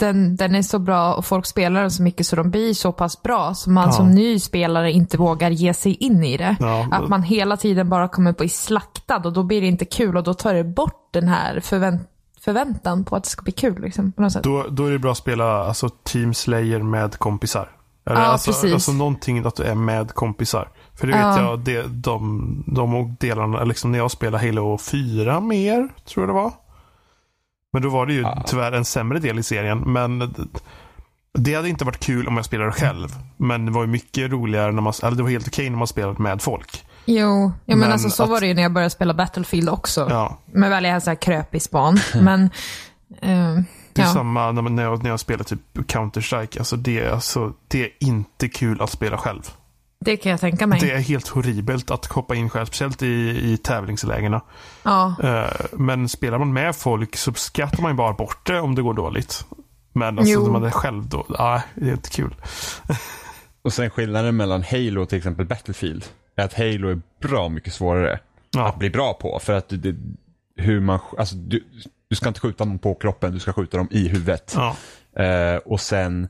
[0.00, 2.92] den, den är så bra och folk spelar den så mycket så de blir så
[2.92, 3.92] pass bra så man Ja.
[3.92, 6.56] som ny spelare inte vågar ge sig in i det.
[6.60, 10.16] Ja, att man hela tiden bara kommer bli slaktad och då blir det inte kul
[10.16, 12.02] och då tar det bort den här förvänt
[12.40, 13.82] förväntan på att det ska bli kul.
[13.82, 14.42] Liksom, på något sätt.
[14.42, 17.68] Då, då är det bra att spela alltså, Team Slayer med kompisar.
[18.06, 18.72] Eller, Ja, alltså, precis.
[18.74, 20.68] alltså någonting att du är med kompisar.
[20.94, 21.40] För det vet Ja.
[21.42, 26.40] jag, det, de, de delarna, liksom när jag spelade Halo 4 mer, tror jag det
[26.42, 26.52] var.
[27.72, 28.42] Men då var det ju Ja.
[28.46, 29.78] tyvärr en sämre del i serien.
[29.78, 30.18] Men
[31.38, 33.08] det- hade inte varit kul om jag spelade själv.
[33.36, 35.86] Men det var ju mycket roligare när man, eller det var helt okej när man
[35.86, 36.84] spelade med folk.
[37.04, 39.68] Jo, ja, men, Men alltså, så att- var det ju när jag började spela Battlefield
[39.68, 40.06] också.
[40.10, 41.98] Ja, Men väl jag så här kröp i span.
[42.22, 42.50] men
[43.22, 44.12] ehm, det är ja.
[44.12, 46.58] samma när, jag, när jag spelar typ Counter-Strike.
[46.58, 49.50] Alltså det, är- alltså det är inte kul att spela själv.
[50.04, 50.80] Det kan jag tänka mig.
[50.80, 53.06] Det är helt horribelt att hoppa in själv, speciellt i,
[53.52, 54.40] i tävlingslägena.
[54.82, 55.14] Ja.
[55.22, 58.82] Eh, men spelar man med folk så skattar man ju bara bort det om det
[58.82, 59.44] går dåligt.
[59.92, 60.42] Men alltså Jo.
[60.42, 62.34] när man är själv då, nej, det är inte kul.
[63.62, 66.04] Och sen skillnaden mellan Halo och till exempel Battlefield
[66.36, 68.18] är att Halo är bra mycket svårare
[68.50, 68.68] Ja.
[68.68, 69.38] att bli bra på.
[69.42, 69.96] För att det, det,
[70.56, 71.64] hur man, alltså du,
[72.08, 74.56] du ska inte skjuta dem på kroppen, du ska skjuta dem i huvudet.
[74.56, 74.76] Ja.
[75.24, 76.28] Eh, och sen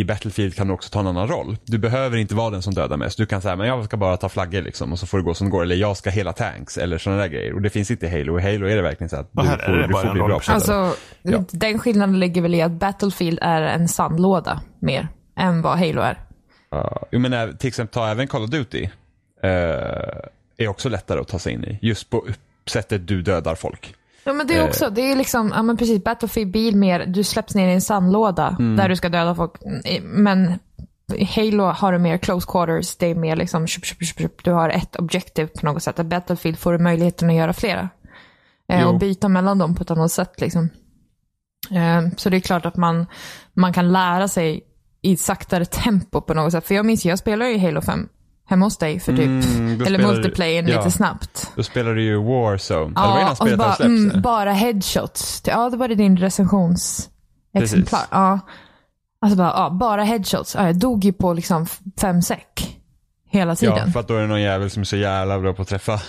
[0.00, 1.56] i Battlefield kan du också ta en annan roll.
[1.64, 3.18] Du behöver inte vara den som dödar mest.
[3.18, 5.34] Du kan säga, men jag ska bara ta flaggor liksom och så får det gå
[5.34, 5.62] som det går.
[5.62, 7.52] Eller jag ska hela tanks eller sådana där grejer.
[7.54, 8.38] Och det finns inte i Halo.
[8.38, 10.52] I Halo är det verkligen så att du får, du får en bli bra på.
[10.52, 11.44] Alltså, Ja.
[11.50, 16.18] den skillnaden ligger väl i att Battlefield är en sandlåda mer än vad Halo är.
[16.70, 18.88] Ja, jo, men ä- till exempel ta även Call of Duty.
[19.42, 19.50] eh,
[20.58, 21.78] är också lättare att ta sig in i.
[21.82, 22.24] Just på
[22.66, 23.94] sättet du dödar folk.
[24.26, 24.64] Ja men det är Eh.
[24.68, 27.80] också, det är liksom, ja men precis, Battlefield bil mer, du släpps ner i en
[27.80, 28.76] sandlåda Mm.
[28.76, 29.52] där du ska döda folk.
[30.02, 30.58] Men
[31.36, 33.66] Halo har du mer close quarters, det är mer liksom,
[34.44, 35.98] du har ett objective på något sätt.
[35.98, 37.88] Att Battlefield får du möjligheten att göra flera.
[38.72, 40.68] Eh, och byta mellan dem på ett annat sätt liksom.
[41.70, 43.06] Eh, så det är klart att man,
[43.54, 44.62] man kan lära sig
[45.02, 46.66] i ett saktare tempo på något sätt.
[46.66, 48.08] För jag minns, jag spelade ju Halo 5
[48.46, 50.76] hemma hos dig för typ, Mm, då eller multiplayer ja.
[50.78, 51.50] lite snabbt.
[51.56, 52.80] Då spelar du ju Warzone.
[52.80, 53.80] Eller var det Ja, bara, släppts?
[53.84, 55.42] mm, bara headshots.
[55.46, 58.00] Ja, det var det din recensionsexemplar.
[58.10, 58.40] Ja.
[59.20, 60.54] Alltså bara, ja, bara headshots.
[60.54, 61.66] Ja, jag dog ju på liksom
[62.00, 62.76] fem säck.
[63.30, 63.76] Hela tiden.
[63.86, 65.68] Ja, för att då är det någon jävel som är så jävla bra på att
[65.68, 66.00] träffa.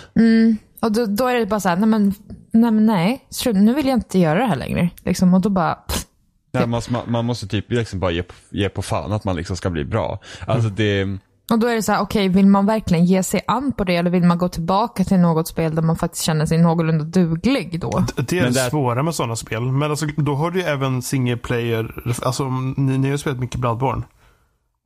[0.82, 2.13] Och då, då är det bara så här, nej men
[2.52, 3.23] nej, men nej
[3.54, 4.89] nu vill jag inte göra det här längre.
[5.04, 6.04] Liksom, och då bara, pff,
[6.52, 9.69] Ja, man, man, måste typ liksom bara ge ge på fan att man liksom ska
[9.69, 10.19] bli bra.
[10.47, 11.17] Alltså det,
[11.52, 13.96] och då är det så här, okej, vill man verkligen ge sig an på det
[13.96, 17.80] eller vill man gå tillbaka till något spel där man faktiskt känner sig någorlunda duglig
[17.80, 18.04] då?
[18.16, 19.62] Det är det där- svåra med sådana spel.
[19.62, 22.04] Men alltså, då har du ju även single player.
[22.26, 24.04] Alltså, ni, ni har spelat mycket Bloodborne.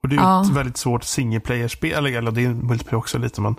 [0.04, 0.42] Och det är ju Ja.
[0.42, 1.92] ett väldigt svårt single player-spel.
[2.06, 3.42] Eller, eller det är multiplayer också lite.
[3.42, 3.56] Men,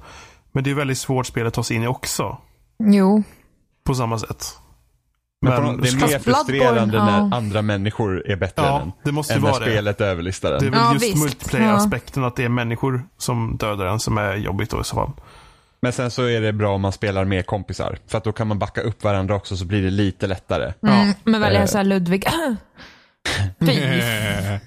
[0.53, 2.39] men det är väldigt svårt spel att ta sig in i också.
[2.85, 3.23] Jo,
[3.85, 4.59] På samma sätt.
[5.51, 7.05] Men, något, det är mer frustrerande ja.
[7.05, 8.93] när andra människor är bättre Ja, än en.
[9.05, 9.71] det måste än när vara det.
[9.71, 10.71] spelet överlistar Det är den.
[10.71, 12.25] väl Ja, just multiplayer-aspekten.
[12.25, 15.11] Att det är människor som dödar en som är jobbigt då i så fall.
[15.81, 17.99] Men sen så är det bra om man spelar med kompisar.
[18.07, 20.73] För att då kan man backa upp varandra också så blir det lite lättare.
[20.87, 21.63] mm, men väljer Eh.
[21.63, 22.25] jag så här Ludvig,
[23.61, 23.73] fy.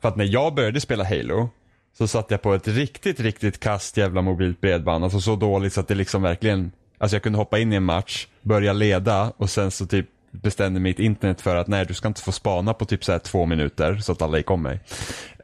[0.00, 1.50] För att när jag började spela Halo
[1.98, 5.04] så satt jag på ett riktigt, riktigt kast jävla mobilt bredband.
[5.04, 7.82] Alltså så dåligt så att det liksom verkligen, alltså jag kunde hoppa in i en
[7.82, 12.08] match, börja leda och sen så typ bestämde mitt internet för att nej du ska
[12.08, 14.80] inte få spana på typ så här två minuter så att alla gick om mig.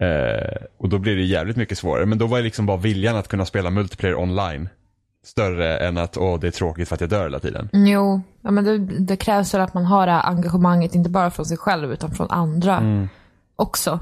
[0.00, 2.06] Eh, och då blir det jävligt mycket svårare.
[2.06, 4.68] Men då var det liksom bara viljan att kunna spela multiplayer online
[5.24, 7.68] större än att åh det är tråkigt för att jag dör hela tiden.
[7.72, 11.30] Jo, ja, men det, det krävs väl att man har det här engagemanget, inte bara
[11.30, 13.08] från sig själv utan från andra Mm.
[13.56, 13.98] också.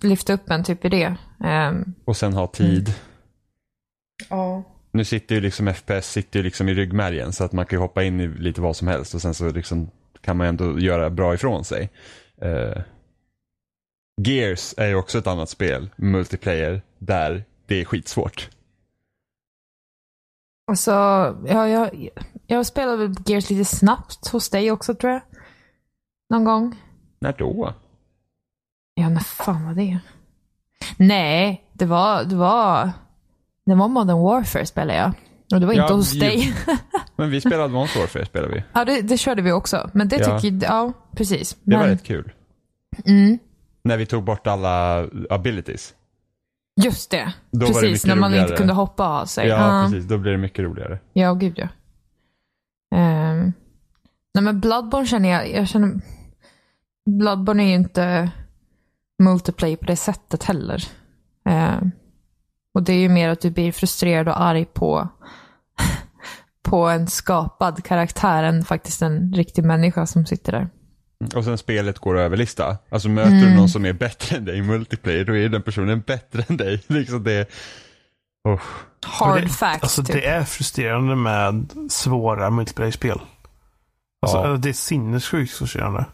[0.00, 1.14] Lyfta upp en typ i det.
[1.44, 2.94] Ehm, Och sen ha tid.
[4.30, 4.62] ja.
[4.92, 7.80] Nu sitter ju liksom FPS sitter ju liksom i ryggmärgen så att man kan ju
[7.80, 11.10] hoppa in i lite vad som helst och sen så liksom kan man ändå göra
[11.10, 11.90] bra ifrån sig.
[12.36, 12.82] Eh,
[14.16, 18.50] Gears är ju också ett annat spel, multiplayer, där det är skitsvårt.
[20.66, 20.90] Alltså,
[21.46, 22.08] ja, jag,
[22.46, 25.22] jag spelade väl Gears lite snabbt hos dig också tror jag.
[26.30, 26.76] Någon gång.
[27.18, 27.74] När då?
[28.94, 29.98] Ja, när fan var det?
[30.96, 32.90] Nej, det var, det var,
[33.66, 35.12] det var Modern Warfare spelade jag.
[35.54, 36.54] Och det var Ja, inte hos ju- dig.
[37.16, 38.62] Men vi spelade Advanced Warfare spelade vi.
[38.72, 39.90] ja, det, det körde vi också.
[39.94, 40.40] Men det Ja.
[40.40, 41.56] tycker jag, ja, precis.
[41.62, 42.32] Det var Men, rätt kul.
[43.06, 43.38] mm,
[43.84, 45.94] När vi tog bort alla abilities.
[46.82, 47.32] just det.
[47.50, 48.46] Då var det precis, mycket när man roligare.
[48.46, 49.48] inte kunde hoppa av sig.
[49.48, 50.08] Ja, precis.
[50.08, 50.98] Då blir det mycket roligare.
[51.12, 51.68] Ja, gud ja.
[52.96, 53.52] Ehm,
[54.34, 56.00] nej men Bloodborne känner jag, jag känner,
[57.10, 58.30] Bloodborne är ju inte
[59.22, 60.84] multiplayer på det sättet heller.
[61.48, 61.90] Ehm,
[62.74, 65.08] och det är ju mer att du blir frustrerad och arg på
[66.62, 70.68] på en skapad karaktär än faktiskt en riktig människa som sitter där.
[71.36, 72.76] Och sen spelet går att överlista.
[72.90, 76.00] Alltså möter du någon som är bättre än dig i multiplayer, då är den personen
[76.00, 76.82] bättre än dig.
[76.86, 77.48] Liksom det...
[78.48, 78.60] Oh.
[79.06, 80.12] Hard det, facts Alltså typ.
[80.16, 83.20] det är frustrerande med svåra multiplayer-spel.
[84.22, 84.56] Alltså, Ja.
[84.56, 86.04] Det är sinnessjukt frustrerande.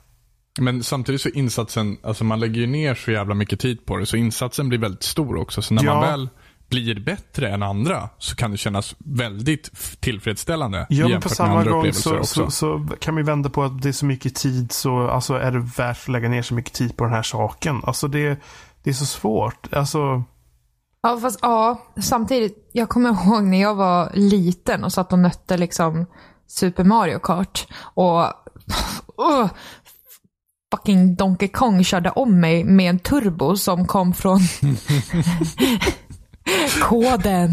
[0.60, 4.06] Men samtidigt så insatsen, alltså man lägger ju ner så jävla mycket tid på det,
[4.06, 5.62] så insatsen blir väldigt stor också.
[5.62, 5.94] Så när Ja.
[5.94, 6.28] man väl
[6.68, 11.92] blir bättre än andra så kan det kännas väldigt tillfredsställande Ja, men på samma gång
[11.92, 15.34] så, så, så kan vi vända på att det är så mycket tid så alltså,
[15.34, 17.80] är det värt att lägga ner så mycket tid på den här saken.
[17.84, 18.40] Alltså det,
[18.82, 19.72] det är så svårt.
[19.72, 20.24] Alltså,
[21.00, 22.70] Ja, fast ja, samtidigt.
[22.72, 26.06] Jag kommer ihåg när jag var liten och satt och nötte liksom
[26.46, 27.66] Super Mario Kart.
[27.94, 28.20] Och
[29.20, 29.50] uh,
[30.74, 34.40] fucking Donkey Kong körde om mig med en turbo som kom från
[36.82, 37.50] koden.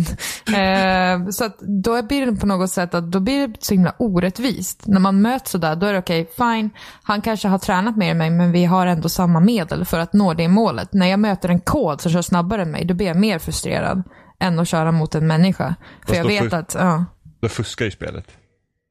[0.47, 3.95] Eh, så att då blir det på något sätt att då blir det så himla
[3.99, 4.83] orättvist.
[4.87, 6.69] När man möts sådär, då är det okej, fine.
[7.03, 10.13] Han kanske har tränat mer än mig, men vi har ändå samma medel för att
[10.13, 10.93] nå det målet.
[10.93, 14.03] När jag möter en kod som kör snabbare än mig, då blir jag mer frustrerad
[14.39, 15.75] än att köra mot en människa.
[16.01, 17.05] För Fast jag då vet att, ja.
[17.41, 18.25] Då fuskar ju spelet.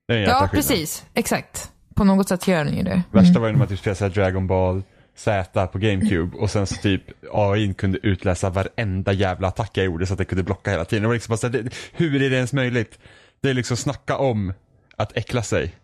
[0.09, 0.51] Det är en jäkla Ja, skillnad.
[0.69, 1.05] precis.
[1.15, 1.71] Exakt.
[1.95, 3.03] På något sätt gör den ju det.
[3.13, 4.83] Värsta var ju när man typ spelade Dragon Ball
[5.15, 10.07] Z på GameCube och sen så typ AI kunde utläsa varenda jävla attack jag gjorde
[10.07, 11.03] så att det kunde blocka hela tiden.
[11.03, 12.99] Det var liksom bara så här, det, hur är det ens möjligt?
[13.41, 14.53] Det är liksom snacka om
[14.97, 15.75] att äckla sig.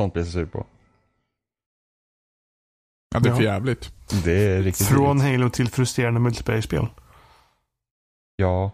[0.00, 0.66] Sånt blir jag så sur på.
[3.14, 3.92] Ja, det är för jävligt.
[4.24, 5.32] Det är riktigt från vidrigt.
[5.32, 6.86] Halo till frustrerande multiplayer-spel.
[8.36, 8.70] Ja.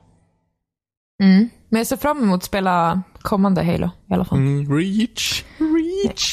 [1.23, 1.49] Mm.
[1.69, 4.39] Men jag ser fram emot att spela kommande Halo i alla fall.
[4.39, 5.80] Mm, reach, reach.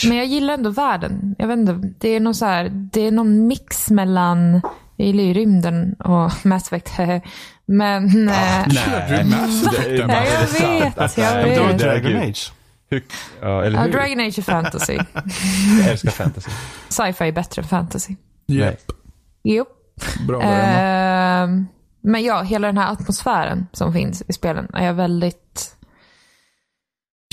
[0.07, 1.35] Men jag gillar ändå världen.
[1.37, 4.61] Jag vet inte, det är någon så här, det är någon mix mellan,
[4.95, 6.91] jag ju rymden och Mass Effect.
[7.65, 11.67] Men, eh, Nej, Mass Effect det är är Ja, jag vet, jag nej, det var
[11.67, 11.79] vet.
[11.79, 12.29] det är Dragon.
[12.29, 12.53] Age.
[12.89, 13.03] Hur,
[13.41, 13.91] ja, eller ja, hur?
[13.91, 14.97] Dragon Age är fantasy.
[15.79, 16.51] Jag älskar fantasy.
[16.89, 18.15] Sci-fi är bättre än fantasy.
[18.51, 18.79] Yep.
[19.43, 19.65] Jo.
[20.27, 21.43] Bra där.
[21.43, 21.65] Ehm,
[22.01, 25.75] men ja, hela den här atmosfären som finns i spelen är jag väldigt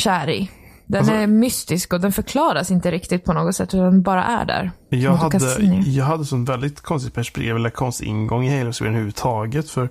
[0.00, 0.50] kär i.
[0.86, 4.24] Den Alltså- är mystisk och den förklaras inte riktigt på något sätt, utan den bara
[4.24, 4.70] är där.
[4.88, 9.70] Jag hade, jag hade sån väldigt konstigt perspektiv, eller konstig ingång i Halo-serien överhuvudtaget.
[9.70, 9.88] För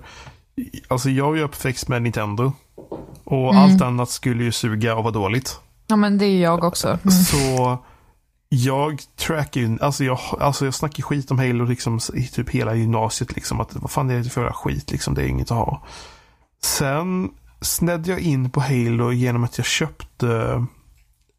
[0.88, 2.52] alltså jag är ju uppväxt med Nintendo.
[3.24, 3.56] Och Mm.
[3.56, 5.58] allt annat skulle ju suga och vara dåligt.
[5.86, 6.88] Ja, men det är jag också.
[6.88, 7.10] Mm.
[7.10, 7.78] Så
[8.48, 12.74] jag trackar ju, alltså jag, alltså jag snackar skit om Halo liksom i typ hela
[12.74, 13.60] gymnasiet liksom.
[13.60, 15.82] Att vad fan är det för jävla skit liksom, det är inget att ha.
[16.62, 17.30] Sen
[17.60, 20.64] snedde jag in på Halo genom att jag köpte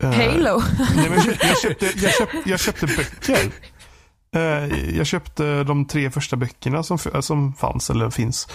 [0.03, 0.61] Halo.
[0.95, 3.51] Nej, men jag, köpte, jag, köpte, jag, köpte, jag köpte böcker.
[4.35, 8.47] Eh, jag köpte de tre första böckerna som, som fanns eller finns.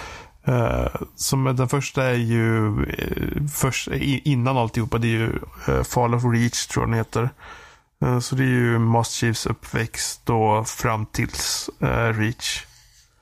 [0.44, 3.88] Eh, som den första är ju eh, först,
[4.24, 4.98] innan alltihopa.
[4.98, 5.32] Det är ju
[5.84, 7.30] Fall of Reach tror jag den heter.
[8.04, 12.64] Eh, så det är ju Master Chiefs uppväxt då fram tills eh, Reach.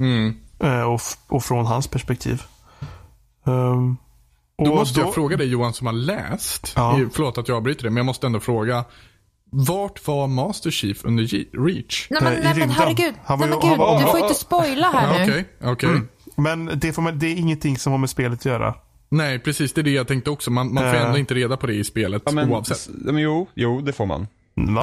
[0.00, 0.36] Mm.
[0.60, 2.42] Eh, och, och från hans perspektiv.
[3.44, 3.96] Um,
[4.64, 6.72] Då och måste jag fråga dig Johan som har läst.
[6.76, 7.00] Ja.
[7.12, 8.84] Förlåt att jag avbryter det, men jag måste ändå fråga.
[9.50, 12.06] Vart var Master Chief under G- Reach?
[12.10, 13.14] Nej men, nej, men herregud.
[13.24, 15.24] Han var nej, men gud, var- du får inte spoila här nu.
[15.32, 15.88] Okej, okej.
[15.88, 16.08] Mm.
[16.36, 18.74] Men det, får man, det är ingenting som har med spelet att göra.
[19.08, 19.72] Nej, precis.
[19.72, 20.50] Det är det jag tänkte också.
[20.50, 21.04] Man, man får Eh.
[21.06, 22.88] ändå inte reda på det i spelet Ja, men, oavsett.
[22.94, 24.20] men jo, jo, det får man.
[24.20, 24.26] Va?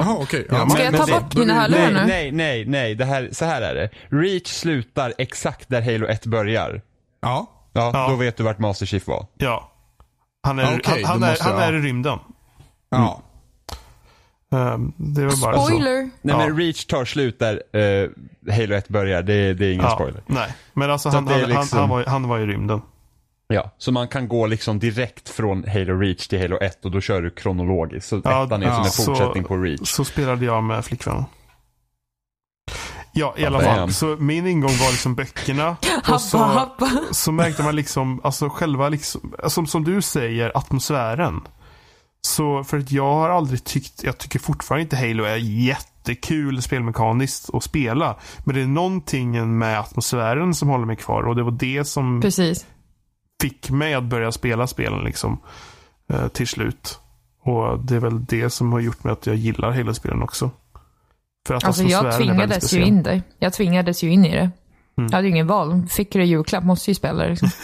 [0.04, 0.46] Jaha, okej.
[0.50, 2.06] Ja, Ja, men- Ska jag ta bort då mina hörlurar Nej, nu?
[2.06, 2.94] nej, nej, nej, nej.
[2.94, 3.90] Det här, så här är det.
[4.16, 6.82] Reach slutar exakt där Halo 1 börjar.
[7.22, 7.52] ja.
[7.76, 8.08] Ja, Ja.
[8.10, 9.26] då vet du vart Master Chief var.
[9.38, 9.72] Ja.
[10.42, 12.18] Han är, okej, han, han, är, han är i rymden.
[12.90, 13.22] ja.
[14.52, 15.66] Ehm, det var bara så.
[15.66, 15.94] Spoiler.
[16.02, 16.38] Nej Ja.
[16.38, 18.08] men Reach tar slut där eh,
[18.54, 20.22] Halo 1 börjar, det, det är ingen Ja, spoiler.
[20.26, 22.82] nej, men alltså Så han, han, han, liksom- han, var, han var i rymden.
[23.48, 27.00] Ja, så man kan gå liksom direkt från Halo Reach till Halo 1 och då
[27.00, 28.08] kör du kronologiskt.
[28.08, 29.88] Så Ja, ettan är ja, som en så- fortsättning på Reach.
[29.88, 31.24] Så spelade jag med flickvännen.
[33.16, 33.92] Ja, i alla fall.
[33.92, 35.76] Så min ingång var liksom böckerna.
[36.12, 36.68] Och så,
[37.10, 41.40] så märkte man liksom, alltså själva liksom, som, som du säger, atmosfären.
[42.20, 47.54] Så för att jag har aldrig tyckt, jag tycker fortfarande inte Halo är jättekul spelmekaniskt
[47.54, 48.16] att spela.
[48.44, 52.20] Men det är någonting med atmosfären som håller mig kvar och det var det som
[52.20, 52.66] Precis.
[53.42, 55.38] fick mig att börja spela spelen liksom
[56.12, 57.00] eh, till slut.
[57.42, 60.50] Och det är väl det som har gjort mig att jag gillar Halo-spelen också.
[61.46, 63.22] För att Alltså jag tvingades ju in dig.
[63.38, 64.38] Jag tvingades ju in i det.
[64.38, 64.50] Mm.
[64.96, 65.86] Jag hade ju ingen val.
[65.90, 67.48] Fick du julklapp måste ju spela det liksom.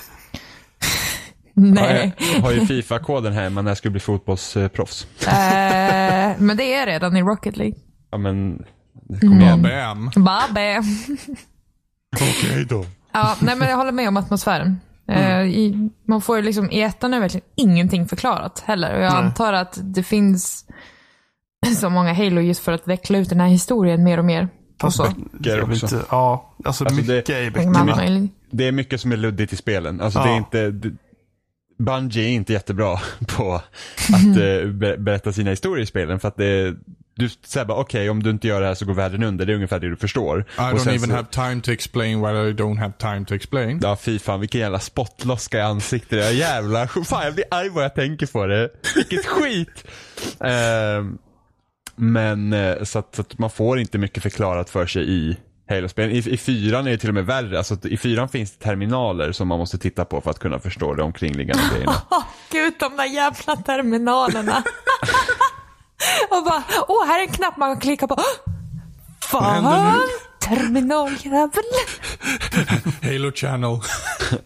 [1.54, 2.12] Nej.
[2.34, 5.06] jag, har ju Fifa-koden här, men när jag skulle bli fotbollsproffs.
[5.26, 7.76] Eh, men det är redan i Rocket League.
[8.10, 8.64] Ja men,
[9.08, 9.20] Mm.
[9.20, 9.62] kom igen.
[9.62, 10.10] Bam.
[10.24, 10.78] Babbe.
[12.16, 12.84] Okej då.
[13.12, 14.80] Ja, nej men jag håller med om atmosfären.
[15.08, 18.96] Eh, i, man får ju liksom, i ettan är verkligen ingenting förklarat heller.
[18.96, 19.22] Och jag Nej.
[19.22, 20.64] antar att det finns
[21.81, 24.48] så många Halo just för att veckla ut den här historien mer och mer.
[24.75, 25.96] Och Fast vet också.
[25.96, 28.29] inte, ja, alltså, Alltså, det- mycket Tänker man böckerna.
[28.51, 30.01] Det är mycket som är luddigt i spelen.
[30.01, 30.37] Alltså det är Ja.
[30.37, 30.90] inte, det,
[31.79, 32.98] Bungie är inte jättebra
[33.37, 36.75] på att eh, be, berätta sina historier i spelen för att det
[37.16, 39.46] du säger bara okej om du inte gör det här så går världen under.
[39.46, 40.40] Det är ungefär det du förstår.
[40.40, 43.35] I Och don't even så- have time to explain why I don't have time to
[43.35, 43.81] explain.
[43.83, 46.18] Ja fy fan vilken jävla spottloska i ansiktet.
[46.25, 48.68] Jag jävla, fan jag blir arg bara jag tänker på det.
[48.96, 49.85] Vilket skit.
[50.40, 51.18] Ehm,
[51.96, 55.37] men eh, så att, så att man får inte mycket förklarat för sig i
[55.68, 56.11] Halo-spelen.
[56.11, 57.59] I, I fyran är det till och med värre.
[57.59, 60.59] Alltså, att I fyran finns det terminaler som man måste titta på för att kunna
[60.59, 62.02] förstå de omkringliggande grejerna.
[62.50, 64.57] Gud, de där jävla terminalerna.
[66.31, 68.16] och bara, åh, här är en knapp man kan klicka på.
[69.20, 69.98] Fan,
[70.40, 71.64] terminaljävel.
[73.02, 73.78] Halo channel.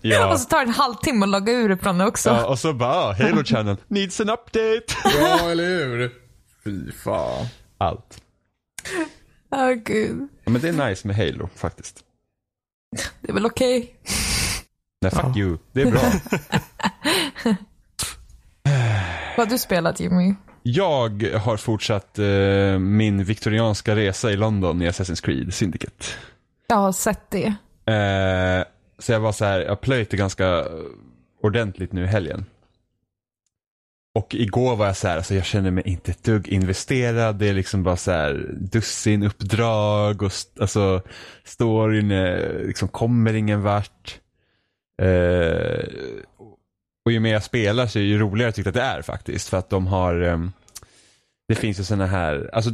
[0.01, 0.33] Ja.
[0.33, 2.29] Och så tar det en halvtimme att logga ur från det också.
[2.29, 4.85] ja, och så bara, ah, Halo Channel needs an update.
[5.21, 6.26] ja, eller hur?
[6.67, 7.47] Fy fan.
[7.79, 8.23] Allt.
[9.51, 10.29] Åh gud.
[10.45, 12.05] Ja, men det är nice med Halo faktiskt.
[13.21, 13.95] Det är väl okej.
[15.01, 15.39] Nej, fuck Ja.
[15.39, 15.59] you.
[15.73, 16.01] Det är bra.
[19.37, 20.35] Vad har du spelat Jimmy?
[20.63, 26.05] Jag har fortsatt eh, min viktorianska resa i London i Assassin's Creed Syndicate.
[26.67, 27.47] Jag har sett det.
[27.93, 28.65] Eh,
[28.99, 30.65] så jag var så här, jag plöjde ganska
[31.43, 32.45] ordentligt nu i helgen.
[34.17, 37.37] Och igår var jag så här, alltså jag känner mig inte ett dugg investerad.
[37.37, 41.03] Det är liksom bara så här dussin uppdrag och st- alltså
[41.45, 42.09] storyn
[42.67, 44.21] liksom kommer ingen vart.
[45.03, 45.85] Eh,
[47.05, 49.49] och ju mer jag spelar så är det ju roligare tyckt att det är faktiskt.
[49.49, 50.53] För att de har, ehm,
[51.49, 52.71] det finns ju sådana här, alltså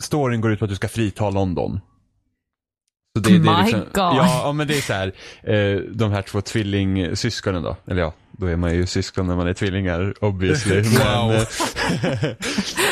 [0.00, 1.80] storyn går ut på att du ska frita London.
[3.16, 3.90] Så det, det är My liksom, God.
[3.94, 8.12] Ja, ja, men det är så här, eh, de här två tvillingsyskonen då, eller ja,
[8.40, 10.82] då är man ju syskon när man är tvillingar obviously.
[11.00, 11.28] Wow.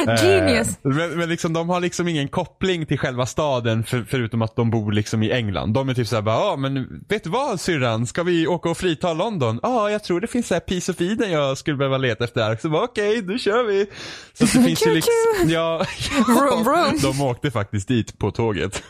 [0.06, 0.68] Men, eh, Genius.
[0.68, 4.56] eh, men, men liksom, de har liksom ingen koppling till själva staden för, förutom att
[4.56, 5.72] de bor liksom i England.
[5.74, 8.78] De är typ såhär bara, ja men vet du vad syrran, ska vi åka och
[8.78, 9.60] frita London?
[9.62, 12.56] Ja, jag tror det finns så här Piece of Eden jag skulle behöva leta efter.
[12.56, 13.86] Så bara okej, då kör vi.
[14.32, 15.12] Så det finns ju liksom,
[15.46, 15.84] ja,
[16.26, 16.98] Vroom, vroom.
[17.02, 18.82] de åkte faktiskt dit på tåget.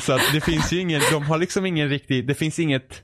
[0.00, 3.02] så att det finns ju ingen, de har liksom ingen riktig, det finns inget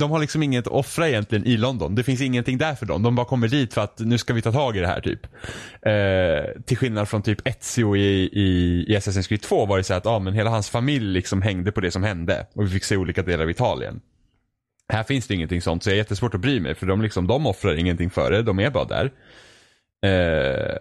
[0.00, 1.94] de har liksom inget att offra egentligen i London.
[1.94, 3.02] Det finns ingenting där för dem.
[3.02, 5.26] De bara kommer dit för att nu ska vi ta tag i det här typ.
[5.82, 9.94] Eh, till skillnad från typ Ezio i, i, i Assassin's Creed 2 var det så
[9.94, 12.46] att ah, men hela hans familj liksom hängde på det som hände.
[12.54, 14.00] Och vi fick se olika delar av Italien.
[14.92, 17.26] Här finns det ingenting sånt så jag är jättesvårt att bry mig för de, liksom,
[17.26, 18.42] de offrar ingenting för det.
[18.42, 19.12] De är bara där.
[20.06, 20.76] Eh,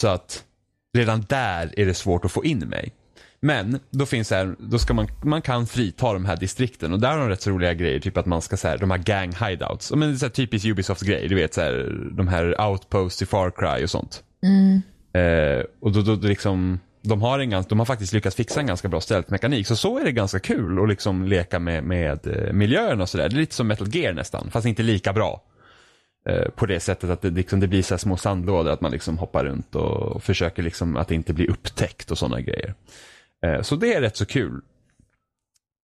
[0.00, 0.44] så att
[0.96, 2.92] redan där är det svårt att få in mig.
[3.44, 7.00] Men då finns det här, då ska man, man kan frita de här distrikten och
[7.00, 8.00] där har de rätt så roliga grejer.
[8.00, 9.90] Typ att man ska så här, de här gang hideouts.
[9.90, 11.28] Men det är så här typiskt Ubisofts grej.
[11.28, 14.22] Du vet så här, de här outposts i Far Cry och sånt.
[15.20, 18.66] Eh, och då, då, då liksom, de har, en, de har faktiskt lyckats fixa en
[18.66, 19.66] ganska bra stealth-mekanik.
[19.66, 23.28] Så så är det ganska kul att liksom leka med, med eh, miljön och sådär.
[23.28, 25.42] Det är lite som Metal Gear nästan, fast inte lika bra.
[26.28, 28.92] Eh, på det sättet att det, liksom, det blir så här små sandlådor, att man
[28.92, 32.74] liksom hoppar runt och, försöker liksom att inte blir upptäckt och sådana grejer.
[33.44, 34.60] Eh, så det är rätt så kul.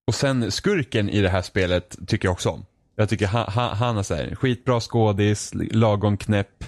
[0.06, 2.66] Och sen skurken i det här spelet tycker jag också om.
[2.96, 6.64] Jag tycker han, han, han är så här, skitbra skådis, lagom knäpp.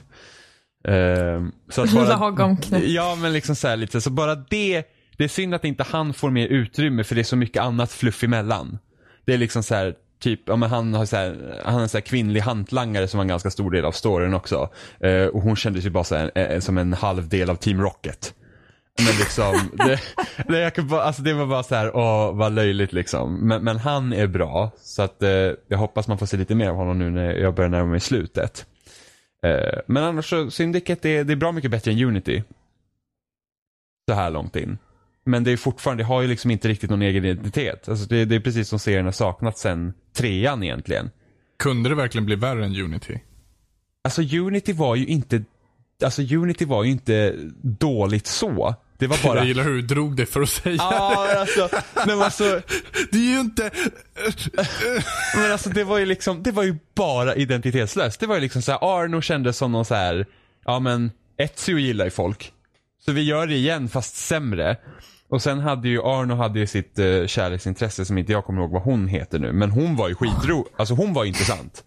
[0.89, 2.83] Eh, så att bara, Lagom knäpp.
[2.87, 4.85] Ja men liksom så här lite, så bara det,
[5.17, 7.93] det är synd att inte han får mer utrymme för det är så mycket annat
[7.93, 8.79] fluff emellan.
[9.25, 11.89] Det är liksom så här, typ, ja men han har så här, han är en
[11.89, 14.71] så här kvinnlig hantlangare som var en ganska stor del av storyn också.
[15.01, 17.81] Eh, och hon kändes ju bara så här, eh, som en halv del av Team
[17.81, 18.35] Rocket.
[18.99, 20.01] Men liksom, det,
[20.49, 23.49] det, jag kan bara, alltså det var bara så här, åh vad löjligt liksom.
[23.49, 26.69] Men, men han är bra, så att eh, jag hoppas man får se lite mer
[26.69, 28.67] av honom nu när jag börjar närma mig slutet.
[29.47, 32.43] Eh, men annars så, Syndicate det, det är bra mycket bättre än Unity.
[34.09, 34.79] Så här långt in.
[35.25, 37.89] Men det är fortfarande, det har ju liksom inte riktigt någon egen identitet.
[37.89, 41.11] Alltså det, det är precis som serien har saknat sen trean egentligen.
[41.59, 43.19] Kunde det verkligen bli värre än Unity?
[44.05, 45.45] Alltså Unity var ju inte,
[46.05, 48.75] alltså Unity var ju inte dåligt så.
[48.99, 51.69] Det var bara Jag gillar hur du drog det för att säga Ja, men alltså,
[52.07, 52.45] men alltså,
[53.11, 53.71] Det är ju inte...
[55.37, 58.21] men alltså det var ju liksom, det var ju bara identitetslöst.
[58.21, 60.27] Det var ju liksom så här, Arno kändes som någon så här,
[60.65, 62.53] ja men Ezio gillar ju folk.
[63.05, 64.77] Så vi gör det igen fast sämre.
[65.29, 68.71] Och sen hade ju Arno hade ju sitt uh, kärleksintresse som inte jag kommer ihåg
[68.71, 69.53] vad hon heter nu.
[69.53, 71.85] Men hon var ju skitro, alltså hon var ju intressant.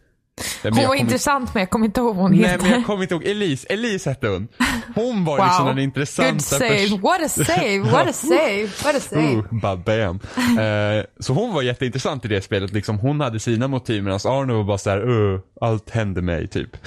[0.64, 2.64] Hon var intressant men jag kommer inte ihåg vad hon Nej heter.
[2.64, 3.24] men jag kommer inte ihåg.
[3.26, 4.48] Elise, Elise hette hon.
[4.96, 6.70] Hon var liksom den intressanta Good save.
[6.70, 7.80] pers- What a save.
[7.80, 8.66] What a save.
[8.84, 9.36] What a save.
[9.36, 10.20] Uh, bam.
[10.60, 12.74] Eh, så hon var jätteintressant i det spelet.
[12.74, 16.78] Liksom, hon hade sina motiv medan Arno var bara såhär, uh, allt hände mig typ.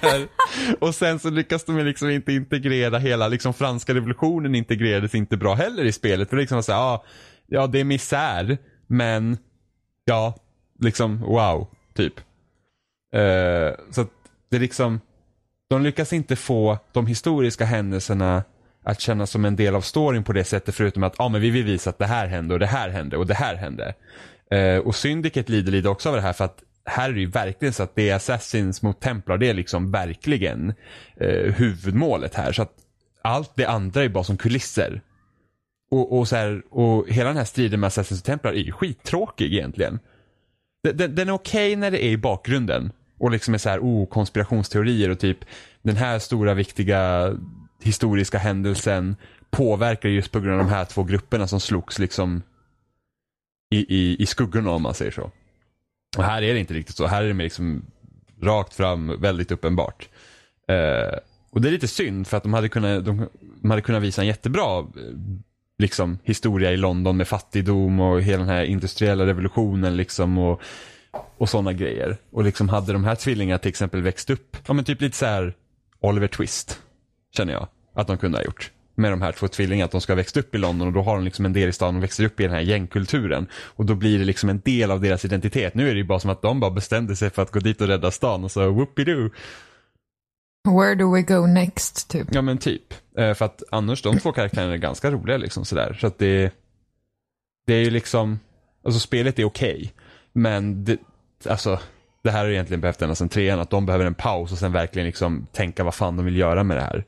[0.80, 5.54] Och sen så lyckas de liksom inte integrera hela, liksom franska revolutionen integrerades inte bra
[5.54, 6.28] heller i spelet.
[6.28, 7.04] För det liksom var såhär, ja,
[7.46, 9.38] ja det är misär, men
[10.04, 10.34] ja,
[10.80, 12.14] liksom wow, typ.
[13.12, 14.10] Eh, så att
[14.50, 15.00] det är liksom,
[15.68, 18.44] de lyckas inte få de historiska händelserna
[18.84, 21.50] att kännas som en del av storyn på det sättet förutom att ah, men vi
[21.50, 23.94] vill visa att det här hände och det här hände och det här hände.
[24.50, 27.30] Eh, och Syndicate lider lite också av det här för att här är det ju
[27.30, 30.74] verkligen så att det är Assassins mot Templar, det är liksom verkligen
[31.16, 32.52] eh, huvudmålet här.
[32.52, 32.72] Så att
[33.22, 35.00] allt det andra är bara som kulisser.
[35.90, 38.72] Och, och, så här, och hela den här striden med Assassins och Templar är ju
[38.72, 39.98] skittråkig egentligen.
[40.92, 42.92] Den, den, är okej när det är i bakgrunden.
[43.18, 45.38] Och liksom är så här, oh, konspirationsteorier och typ
[45.82, 47.32] den här stora viktiga
[47.82, 49.16] historiska händelsen
[49.50, 52.42] påverkar just på grund av de här två grupperna som slogs liksom
[53.70, 55.30] i, i, i skuggorna om man säger så.
[56.16, 57.06] Och här är det inte riktigt så.
[57.06, 57.86] Här är det mer liksom
[58.42, 60.08] rakt fram, väldigt uppenbart.
[60.68, 61.18] Eh,
[61.50, 63.28] och det är lite synd för att de hade kunnat, de,
[63.62, 64.84] de hade kunnat visa en jättebra eh,
[65.78, 70.60] liksom, historia i London med fattigdom och hela den här industriella revolutionen liksom och,
[71.38, 72.16] och sådana grejer.
[72.30, 75.26] Och liksom hade de här tvillingarna till exempel växt upp, ja men typ lite så
[75.26, 75.54] här
[76.00, 76.80] Oliver Twist,
[77.36, 78.70] känner jag att de kunde ha gjort.
[78.98, 81.02] Med de här två tvillingarna, att de ska ha växt upp i London och då
[81.02, 83.46] har de liksom en del i staden och växer upp i den här gängkulturen.
[83.54, 85.74] Och då blir det liksom en del av deras identitet.
[85.74, 87.80] Nu är det ju bara som att de bara bestämde sig för att gå dit
[87.80, 89.30] och rädda stan och så whoopidoo.
[90.68, 92.28] Where do we go next, typ.
[92.30, 92.94] Ja men typ.
[93.16, 95.96] Eh, för att annars de två karaktärerna är ganska roliga liksom sådär.
[96.00, 96.52] Så att det,
[97.66, 98.38] det är ju liksom,
[98.84, 99.92] alltså spelet är okej.
[100.32, 100.98] men det,
[101.48, 101.80] alltså
[102.24, 104.72] det här har egentligen behövt ända sedan trean, att de behöver en paus och sen
[104.72, 107.04] verkligen liksom tänka vad fan de vill göra med det här.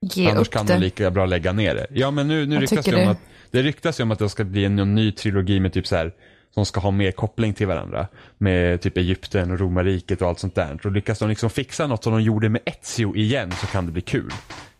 [0.00, 0.72] Ge Annars kan det.
[0.72, 1.86] de lika bra lägga ner det.
[1.90, 3.10] Ja men nu, nu Jag ryktas det om det.
[3.10, 3.18] att
[3.50, 5.96] det ryktas ju om att det ska bli en, en ny trilogi med typ så
[5.96, 6.12] här
[6.54, 8.06] som ska ha mer koppling till varandra.
[8.38, 10.80] Med typ Egypten och romarriket och allt sånt där.
[10.84, 13.92] Och lyckas de liksom fixa något som de gjorde med Ezio igen så kan det
[13.92, 14.30] bli kul.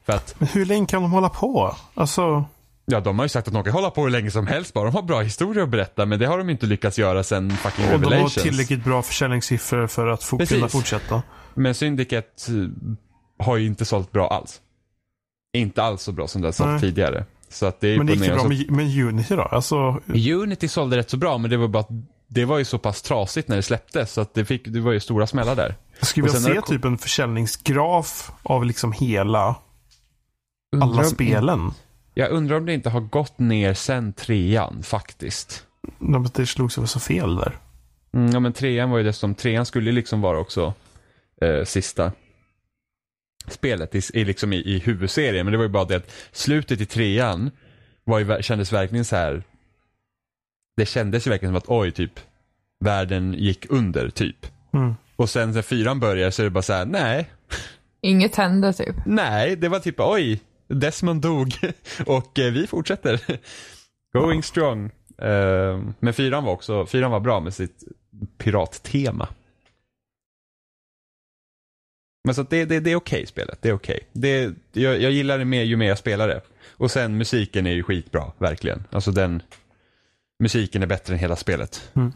[0.07, 1.77] För att, Men hur länge kan de hålla på?
[1.95, 2.45] Alltså,
[2.85, 4.85] ja de har ju sagt att de kan hålla på hur länge som helst bara.
[4.85, 7.85] De har bra historier att berätta men det har de inte lyckats göra sen fucking
[7.85, 8.35] och de har Revelations.
[8.35, 10.49] tillräckligt bra försäljningssiffror för att Precis.
[10.57, 11.23] kunna fortsätta.
[11.55, 14.61] Men Syndicate eh, har ju inte sålt bra alls.
[15.57, 16.81] Inte alls så bra som det har sålt Nej.
[16.81, 17.25] tidigare.
[17.49, 19.43] Så att det är Men det gick bra med, med Unity då?
[19.43, 20.01] Alltså,
[20.43, 21.89] Unity sålde rätt så bra men det var bara att
[22.29, 24.93] det var ju så pass trasigt när det släpptes så att det, fick, det var
[24.93, 25.75] ju stora smällar där.
[25.99, 29.55] jag skulle vilja se kom- typ en försäljningsgraf av liksom hela,
[30.83, 31.70] alla Undrar om- spelen.
[32.14, 35.66] Jag undrar om det inte har gått ner sen trean faktiskt.
[35.99, 37.57] De- Det slogs över så fel där.
[38.14, 40.74] Mm, ja men trean var ju dessutom, trean skulle liksom vara också
[41.41, 42.12] eh, sista
[43.49, 45.47] spelet i, i, liksom i, i huvudserien.
[45.47, 47.51] Men det var ju bara det att slutet i trean
[48.05, 49.43] var ju, kändes verkligen så här.
[50.77, 52.20] Det kändes ju verkligen som att oj, typ
[52.85, 54.47] världen gick under typ.
[54.72, 54.95] Mm.
[55.16, 57.31] Och sen när fyran börjar så är det bara så här, nej,
[58.01, 58.97] Inget hände, typ.
[59.07, 61.55] nej, det var typ oj, Desmond dog
[62.07, 63.21] och eh, vi fortsätter.
[64.12, 64.91] Going strong.
[65.19, 67.85] Eh, men fyran var också, fyran var bra med sitt
[68.39, 69.29] pirattema.
[72.25, 74.01] Men så att det, det, det är okej spelet, det är okej.
[74.12, 76.41] Det, jag, jag gillar det mer ju mer jag spelar det.
[76.71, 78.85] Och sen musiken är ju skitbra, verkligen.
[78.91, 79.43] Alltså den,
[80.39, 81.91] musiken är bättre än hela spelet.
[81.95, 82.12] Mm.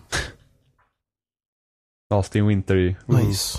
[2.15, 2.97] Austin Winter i...
[3.07, 3.59] Nice.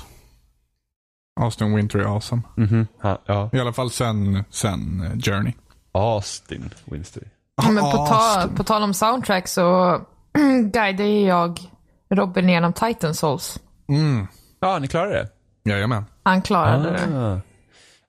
[1.40, 2.42] Austin Winter är awesome.
[2.58, 3.50] Mhm, ha, ja.
[3.54, 5.54] I alla fall sen, sen eh, Journey.
[5.92, 7.24] Austin Winter.
[7.64, 9.98] Men på, ta, på tal om soundtrack så
[10.74, 11.60] guidade jag
[12.10, 13.60] Robin genom Titan Souls.
[13.90, 14.28] Mm.
[14.60, 15.30] Ja, ni klarade det?
[15.72, 16.06] Jajamän.
[16.24, 17.18] Han klarade det.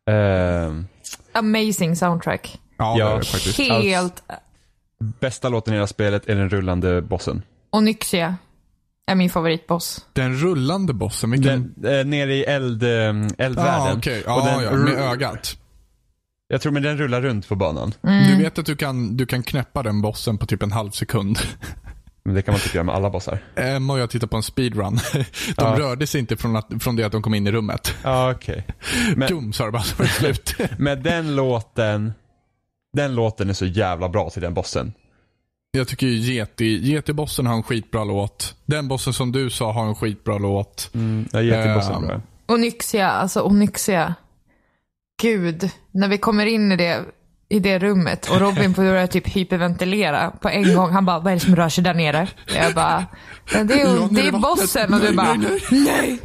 [0.07, 0.13] Ah.
[0.13, 0.87] Ehm,
[1.33, 2.61] Amazing soundtrack.
[2.79, 3.07] Ja, Ja.
[3.07, 3.59] det är det faktiskt.
[3.59, 4.23] Helt
[5.21, 7.43] bästa låten i hela spelet är den rullande bossen.
[7.71, 8.37] Onyxia
[9.11, 10.07] är min favoritboss.
[10.13, 11.75] Den rullande bossen, vilken...
[11.77, 12.89] Den, eh, nere i eld, eh,
[13.39, 13.63] eldvärlden.
[13.67, 13.93] ah.
[13.93, 15.57] Och Ja, den ja, med ögat.
[16.49, 17.95] Jag tror men den rullar runt på banan.
[18.03, 21.39] Du vet att du kan, du kan knäppa den bossen på typ en halv sekund.
[22.25, 23.39] Men det kan man typ göra med alla bossar.
[23.57, 24.99] Emma och jag tittade på en speedrun.
[25.13, 25.25] De
[25.57, 25.77] Ja.
[25.79, 27.95] rörde sig inte från, att, från det att de kom in i rummet.
[28.03, 28.67] Ja, okej.
[29.29, 30.55] Dum sa det bara, så var det slut.
[30.79, 32.13] men den låten,
[32.97, 34.93] den låten är så jävla bra till den bossen.
[35.75, 38.55] Jag tycker ju Yeti, Yeti-bossen har en skitbra låt.
[38.67, 40.91] Den bossen som du sa har en skitbra låt.
[40.95, 42.21] Mm, jag ger till bossen Ehm, bra.
[42.47, 44.15] Onyxia, alltså Onyxia.
[45.23, 47.01] Gud, när vi kommer in i det.
[47.49, 50.91] i det rummet och Robin börjar typ hyperventilera på en gång.
[50.91, 52.29] Han bara, vad är det som rör sig där nere?
[52.55, 53.05] Jag bara,
[53.55, 56.21] "Ja, det är, Ja, ju- det är bossen och du bara, nej, nej.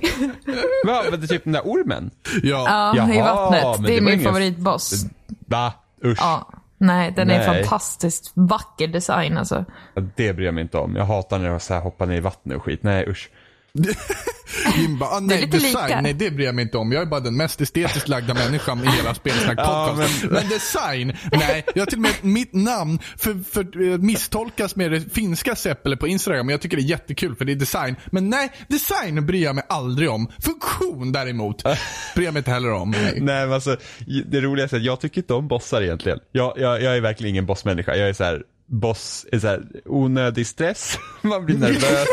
[0.86, 2.12] Va, men det är typ den där ormen?
[2.44, 2.94] Ja.
[2.98, 3.88] Ja, i vattnet.
[3.88, 5.06] Det är min ingen- favoritboss.
[5.48, 5.74] Va?
[6.06, 6.18] Usch.
[6.22, 6.50] Ja.
[6.78, 7.46] Nej, den är Nej.
[7.64, 9.66] fantastiskt vacker design alltså.
[10.16, 10.96] Det bryr jag mig inte om.
[10.96, 12.84] Jag hatar när jag så här hoppar ner i vattnet och skit.
[12.84, 13.30] Nej usch.
[14.78, 16.02] Jim bara, ah, Det nej lite design, lika.
[16.02, 16.92] nej det bryr jag mig inte om.
[16.92, 20.24] Jag är bara den mest estetiskt lagda människan i hela Spelsnack Ja, podcast.
[20.24, 20.50] men- men...
[20.50, 21.64] design, nej.
[21.76, 25.98] Jag har till och med mitt namn för, för, eh, misstolkas med det finska Seppele
[25.98, 26.50] på Instagram.
[26.50, 27.96] Jag tycker det är jättekul för det är design.
[28.12, 30.32] Men nej, design bryr jag mig aldrig om.
[30.40, 31.64] Funktion däremot
[32.16, 32.92] bryr jag mig inte heller om.
[32.92, 33.18] Nej.
[33.22, 33.78] Nej men alltså,
[34.26, 36.20] det roligaste är att jag tycker inte om bossar egentligen.
[36.32, 37.96] Jag, jag, jag är verkligen ingen bossmänniska.
[37.96, 41.00] Jag är så här, boss är så här, onödig stress.
[41.22, 42.08] Man blir nervös,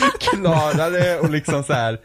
[0.00, 2.00] man klarar det och liksom så här.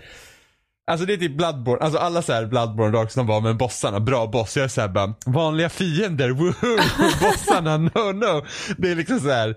[0.87, 3.99] Alltså det är typ Bloodborne, alltså alla så här Bloodborne Dark som var med bossarna,
[3.99, 4.57] bra boss.
[4.57, 6.77] Jag är så här bara, vanliga fiender, woho!
[7.21, 8.45] Bossarna, no no.
[8.77, 9.55] Det är liksom så här,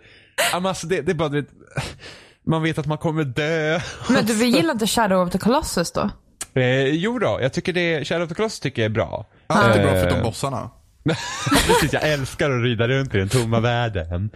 [0.52, 1.48] ja, men alltså det, det är bara, vet,
[2.46, 3.80] man vet att man kommer dö.
[4.08, 6.10] Men du gillar inte Shadow of the Colossus då?
[6.54, 9.26] Eh, jo då, jag tycker det, Shadow of the Colossus tycker jag är bra.
[9.46, 10.70] Allt är bra Eh, förutom bossarna.
[11.66, 14.30] Precis, jag älskar att rida runt i den tomma världen.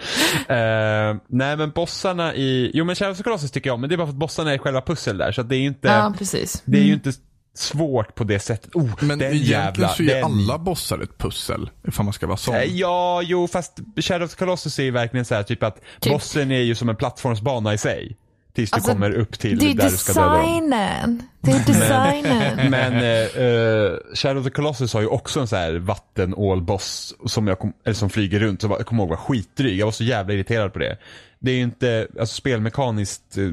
[0.48, 3.94] Eh, nej men bossarna i, jo men Shadow of Colossus tycker jag om, men det
[3.94, 5.32] är bara för att bossarna är själva pussel där.
[5.32, 6.62] Så att det är ju inte, Ja, precis.
[6.64, 7.12] det är ju inte
[7.54, 8.74] svårt på det sättet.
[8.74, 11.70] Oh, Men den egentligen jävla, så är den- alla bossar ett pussel.
[11.88, 12.54] Ifall man ska vara sån.
[12.54, 16.12] Eh, Ja, jo fast Shadow of Colossus är ju verkligen så här typ att Typ.
[16.12, 18.16] bossen är ju som en plattformsbana i sig.
[18.54, 21.22] Tills du Alltså, kommer upp till Det är där du ska döda dem.
[21.40, 22.70] Det är designen.
[22.70, 27.46] Men eh, eh, Shadow of the Colossus har ju också en så här vattenålboss som,
[27.46, 28.60] jag kom, eller som flyger runt.
[28.60, 29.78] Så jag kommer ihåg var skitdryg.
[29.78, 30.96] Jag var så jävla irriterad på det.
[31.38, 33.52] Det är ju inte, alltså spelmekaniskt eh,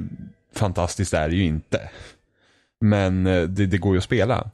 [0.55, 1.89] fantastiskt är det ju inte.
[2.81, 4.49] Men eh, det, det går ju att spela.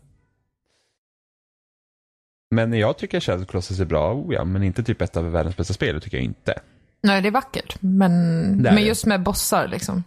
[2.52, 5.18] Men jag tycker Shadow of the Colossus är bra, oh ja, men inte typ ett
[5.18, 6.60] av världens bästa spel, det tycker jag inte.
[7.02, 7.78] Nej, det är vackert.
[7.80, 10.04] Men, men just med bossar liksom.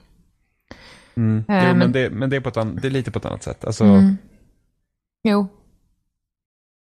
[1.18, 1.44] Mm.
[1.48, 3.42] Eh, jo, men, men- det, men det, är an, det är lite på ett annat
[3.42, 3.64] sätt.
[3.64, 4.16] Alltså, Mm.
[5.28, 5.48] Jo.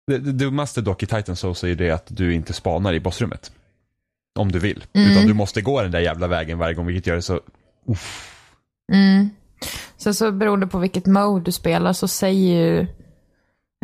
[0.07, 2.99] Det, det dummaste dock i Titan Souls är ju det att du inte spanar i
[2.99, 3.51] bossrummet.
[4.39, 4.85] Om du vill.
[4.93, 5.11] Mm.
[5.11, 7.41] Utan du måste gå den där jävla vägen varje gång vilket gör det så...
[7.87, 8.33] Uff.
[8.93, 9.29] Mm.
[9.97, 12.79] Sen så beroende på vilket mode du spelar så säger ju...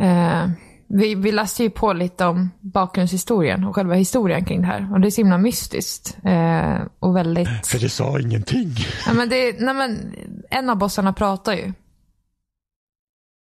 [0.01, 0.49] Eh,
[0.87, 4.93] vi, vi läste ju på lite om bakgrundshistorien och själva historien kring det här.
[4.93, 6.17] Och det är så himla mystiskt.
[6.23, 7.47] Eh, och väldigt...
[7.67, 8.75] För det sa ingenting.
[9.07, 10.15] Ja, men det, nej, men,
[10.49, 11.73] en av bossarna pratar ju.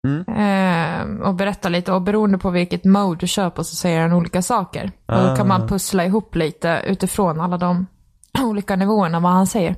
[0.07, 0.26] Mm.
[0.28, 1.91] Eh, och berättar lite.
[1.91, 4.91] Och beroende på vilket mode du kör på så säger han olika saker.
[5.05, 5.57] Och då kan Ah.
[5.57, 7.86] man pussla ihop lite utifrån alla de
[8.43, 9.71] olika nivåerna vad han säger.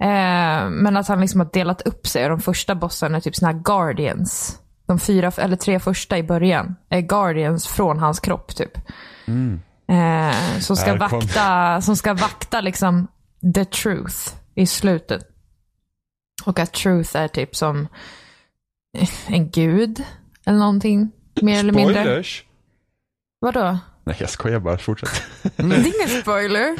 [0.00, 2.24] Eh, men att han liksom har delat upp sig.
[2.24, 4.58] Och de första bossarna är typ såna här guardians.
[4.88, 8.76] De fyra, eller tre första i början är guardians från hans kropp typ.
[9.88, 13.08] Eh, som, ska vakta, som ska vakta liksom
[13.54, 15.22] the truth i slutet.
[16.44, 17.88] Och att truth är typ som
[19.26, 20.04] en gud
[20.46, 21.10] eller någonting.
[21.42, 22.02] Mer eller mindre.
[22.02, 22.44] Spoilers?
[23.40, 23.78] Vadå?
[24.04, 25.22] Nej jag skojar bara, fortsätt.
[25.42, 26.76] Det är ingen spoiler.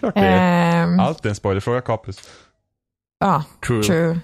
[0.00, 0.82] Det är.
[0.82, 2.20] Ehm, Allt är en spoiler, fråga Capus.
[3.18, 3.82] Ja, True.
[3.82, 4.20] true.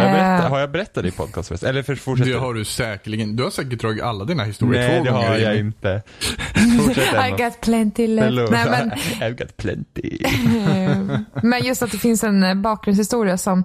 [0.00, 0.50] Har jag, berättat, Eh.
[0.50, 1.62] har jag berättat det i podcast?
[1.62, 3.36] Eller för, fortsätt Det har du säkerligen.
[3.36, 5.28] Du har säkert dragit alla dina historier Nej två det gånger.
[5.28, 6.02] har jag inte.
[6.78, 7.36] Fortsätt I Emma.
[7.36, 8.50] got plenty left.
[8.50, 8.90] Nej, men,
[9.20, 10.18] I've got plenty.
[10.24, 13.64] eh, men just att det finns en eh, bakgrundshistoria som,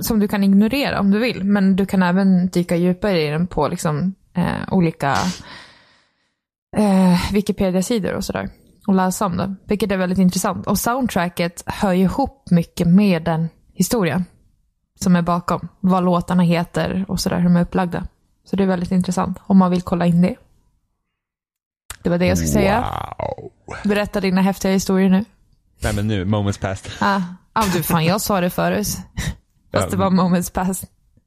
[0.00, 1.44] som du kan ignorera om du vill.
[1.44, 4.44] Men du kan även dyka djupare i den på liksom, eh,
[4.74, 5.16] olika
[6.76, 8.48] eh, Wikipedia-sidor och sådär.
[8.86, 9.54] Och läsa om det.
[9.68, 10.66] Vilket är väldigt intressant.
[10.66, 14.24] Och soundtracket hör ju ihop mycket med den historien.
[15.00, 15.68] Som är bakom.
[15.80, 18.06] Vad låtarna heter och sådär, hur de är upplagda.
[18.44, 20.36] Så det är väldigt intressant om man vill kolla in det.
[22.02, 22.86] Det var det jag skulle säga.
[23.18, 23.50] Wow.
[23.84, 25.24] Berätta dina häftiga historier nu.
[25.80, 26.88] Nej men nu, moments past.
[27.00, 27.20] Ah,
[27.52, 28.86] ah, du fan, jag sa det förut.
[29.72, 30.84] Fast Ja, det var moments past.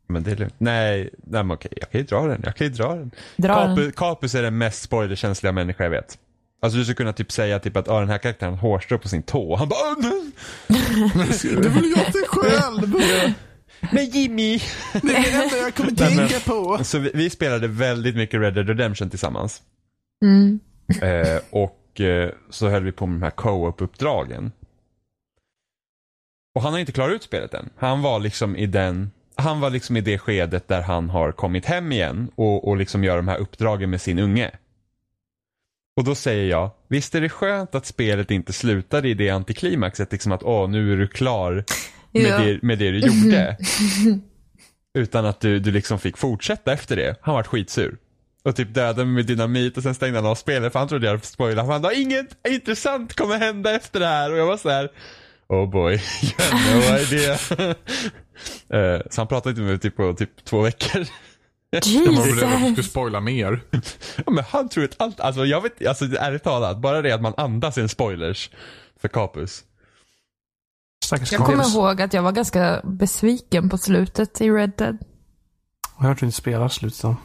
[0.08, 0.54] Men det är lugnt.
[0.58, 2.42] Nej, nej men okej, jag kan ju dra den.
[2.46, 3.12] Jag kan ju dra den.
[3.38, 3.76] Dra den.
[3.76, 6.18] Capus, Capus är den mest spoilerkänsliga människa jag vet.
[6.62, 9.10] Alltså du skulle kunna typ säga typ att ah, den här karaktären har hårstrå på
[9.10, 9.56] sin tå.
[9.56, 10.32] Han bara "Åh, nej."
[11.44, 12.96] Det vill jag inte själv.
[13.92, 14.60] Men Jimmy!
[14.94, 16.84] Det är det enda jag kommer tänka på.
[16.84, 19.62] Så vi, vi spelade väldigt mycket Red Dead Redemption tillsammans.
[20.26, 20.60] Mm.
[21.02, 24.52] Eh, och eh, så höll vi på med de här co-op-uppdragen.
[26.56, 27.70] Och han har inte klarat ut spelet än.
[27.78, 31.66] Han var liksom i den han var liksom i det skedet där han har kommit
[31.66, 34.52] hem igen och, och liksom gör de här uppdragen med sin unge.
[35.96, 40.12] Och då säger jag, visst är det skönt att spelet inte slutade i det antiklimaxet,
[40.12, 41.64] liksom att åh, nu är du klar
[42.14, 42.38] med, Ja.
[42.40, 43.58] det, med det du gjorde.
[44.98, 47.16] Utan att du, du liksom fick fortsätta efter det.
[47.22, 47.98] Han var skitsur.
[48.44, 51.08] och typ dödade mig med dynamit och sen stängde han av spelet för han trodde
[51.08, 51.72] jag spoilade.
[51.72, 54.90] Han bara, inget intressant kommer hända efter det här och jag var så här.
[55.48, 55.94] Oh boy,
[56.24, 57.38] you have no idea.
[58.70, 61.06] Eh, så han pratade inte med mig typ på typ två veckor.
[61.70, 62.90] Jag var beredd att du skulle Jesus.
[62.90, 63.62] spoila mer.
[64.26, 67.22] Ja, men han tror att allt, alltså jag vet, alltså ärligt talat, bara det att
[67.22, 68.50] man andas är en spoilers
[69.02, 69.64] för Capus.
[71.12, 74.98] Stackars Jag kommer ihåg att jag var ganska besviken på slutet i Red Dead.
[75.98, 77.02] Jag har hört att du inte spelar slutet.
[77.02, 77.16] då.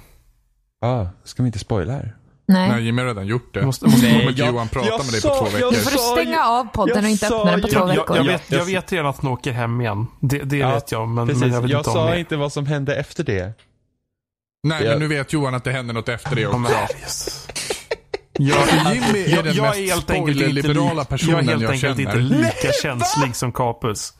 [0.86, 2.16] Ah, ska vi inte spoila här?
[2.48, 2.68] Nej.
[2.70, 3.66] Nej, Jimmy har redan gjort det.
[3.66, 5.70] Måste- måste- kommer inte Johan prata med dig på två veckor.
[5.70, 8.16] Nu får du stänga av podden och inte öppna den på två Jag, veckor.
[8.16, 10.06] jag, Ja, vet, jag jag- vet redan att han åker hem igen.
[10.20, 12.18] Det, det Ja, vet jag, men, Precis, men jag, jag vet inte om sa det.
[12.20, 13.52] inte vad som hände efter det.
[14.62, 17.45] Nej, men nu vet Johan att det händer något efter det Ja, också.
[18.38, 21.44] Jag, Jimmy är jag, den jag mest är helt enkelt inte, spoilerliberala li- personen jag
[21.44, 22.20] är helt jag enkelt känner.
[22.20, 24.12] inte lika känslig som Capus.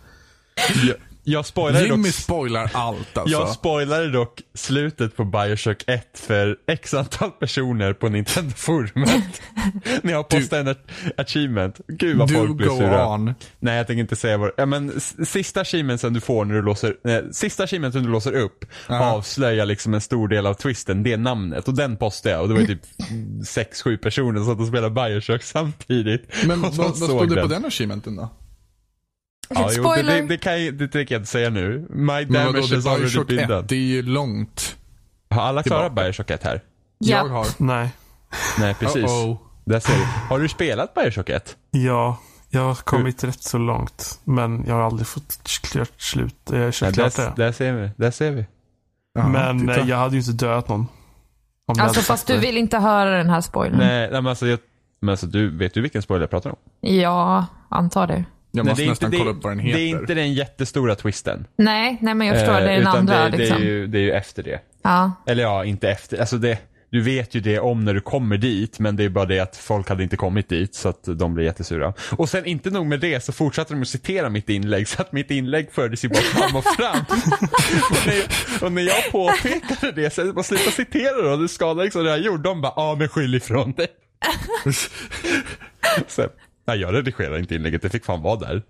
[1.28, 3.38] Jag, spoilade Jimmy dock, spoilar allt alltså.
[3.38, 9.42] jag spoilade dock slutet på Bioshock 1 för x antal personer på Nintendo-forumet.
[10.02, 10.76] När jag postade en
[11.16, 11.80] achievement.
[11.88, 13.08] Gud vad du folk go sura.
[13.08, 13.34] on.
[13.58, 16.96] Nej jag tänker inte säga vad ja, men Sista achievementsen du får när du låser,
[17.04, 19.04] nej, sista achievementen du låser upp Aha.
[19.04, 21.68] avslöjar liksom en stor del av twisten, det är namnet.
[21.68, 22.82] Och den postade jag och det var ju typ
[23.40, 26.28] 6-7 personer som satt och spelade Bioshock samtidigt.
[26.46, 28.28] Men vad, stod det på den achievementen då?
[29.48, 30.14] Ja, jo, det, Spoiler.
[30.22, 31.86] det, det, kan jag, det tänker jag inte säga nu.
[31.90, 33.62] My damage det är already been 1, done.
[33.68, 34.76] det är ju långt.
[35.30, 35.92] Har alla klarat.
[35.94, 36.60] Bioshock 1 här?
[36.98, 37.30] Jag Ja.
[37.32, 37.46] har.
[37.58, 37.88] Nej.
[38.58, 39.04] Nej, precis.
[39.04, 39.36] Uh-oh.
[39.64, 40.04] Där ser du.
[40.28, 41.56] Har du spelat Bioshock 1?
[41.70, 42.18] Ja,
[42.50, 44.20] jag har kommit rätt så långt.
[44.24, 46.50] Men jag har aldrig fått klart slut.
[46.50, 47.44] Eh, Nej, kört klart där, det.
[47.44, 47.90] där ser vi.
[47.96, 48.46] Där ser vi.
[49.14, 49.80] Ja, men titta.
[49.80, 50.86] eh, jag hade ju inte dödat någon.
[51.66, 52.40] Jag Alltså fast sagt du det.
[52.40, 53.78] vill inte höra den här spoilern.
[53.78, 54.58] Nej, nej men alltså, jag,
[55.00, 56.56] men alltså du, vet du vilken spoiler jag pratar om?
[56.80, 58.24] Ja, antar det.
[58.56, 60.00] Jag Nej, måste det är nästan inte, kolla upp vad den Det är heter.
[60.00, 61.46] inte den jättestora twisten.
[61.56, 62.54] Nej, nej men jag förstår.
[62.54, 63.60] Eh, det är den utan andra det, liksom.
[63.60, 64.60] det, är ju, det är ju efter det.
[64.82, 65.12] Ja.
[65.26, 66.20] Eller ja, inte efter.
[66.20, 66.58] Alltså det,
[66.90, 69.56] du vet ju det om när du kommer dit, men det är bara det att
[69.56, 71.92] folk hade inte kommit dit så att de blir jättesura.
[72.16, 75.12] Och sen inte nog med det så fortsatte de att citera mitt inlägg så att
[75.12, 77.00] mitt inlägg fördes ju bara fram och fram.
[77.90, 81.84] och, när, och när jag påpekade det så jag bara sluta citera då, det skadar
[81.84, 82.42] liksom det jag gjorde.
[82.42, 83.86] De bara, ja men skyll ifrån dig.
[86.66, 88.62] nej jag redigerade inte inlägget, det fick fan vara där.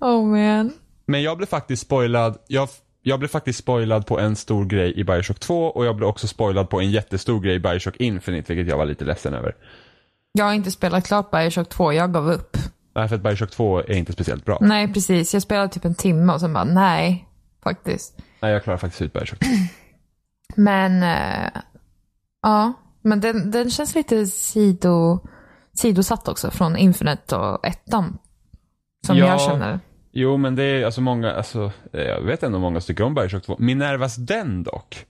[0.00, 0.72] Oh man.
[1.06, 2.38] Men jag blev faktiskt spoilad.
[2.46, 2.68] Jag,
[3.02, 6.28] jag blev faktiskt spoilad på en stor grej i Bioshock 2 och jag blev också
[6.28, 9.54] spoilad på en jättestor grej i Bioshock Infinite vilket jag var lite ledsen över.
[10.32, 12.56] Jag har inte spelat klart Bioshock 2, jag gav upp.
[12.94, 14.58] Nej, för att Bioshock 2 är inte speciellt bra.
[14.60, 15.34] Nej, precis.
[15.34, 17.28] Jag spelade typ en timme och sen bara, nej,
[17.62, 18.18] faktiskt.
[18.40, 19.46] Nej, jag klarar faktiskt ut Bioshock 2.
[20.56, 21.50] Men, eh,
[22.42, 22.72] ja.
[23.02, 25.20] Men den, den känns lite sido,
[25.76, 28.18] sidosatt också från Infinite och ettan.
[29.06, 29.26] Som Ja.
[29.26, 29.80] jag känner.
[30.12, 33.42] Jo, men det är alltså många, alltså, eh, jag vet ändå många tycker om Bioshock
[33.42, 33.56] 2.
[33.58, 35.04] Minervas den dock.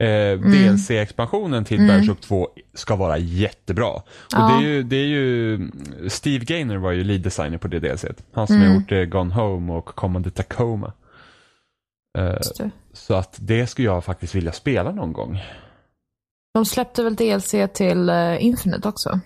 [0.00, 3.86] Eh, DLC-expansionen till Bioshock 2 ska vara jättebra.
[3.90, 4.02] Och
[4.32, 4.48] Ja.
[4.48, 5.70] det, är ju, det är ju,
[6.08, 8.04] Steve Gaynor var ju lead designer på det DLC.
[8.32, 10.92] Han som har gjort eh, Gone Home och Command Tacoma.
[12.18, 12.36] Eh,
[12.92, 15.40] så att det skulle jag faktiskt vilja spela någon gång.
[16.54, 19.20] De släppte väl DLC till eh, Infinite också?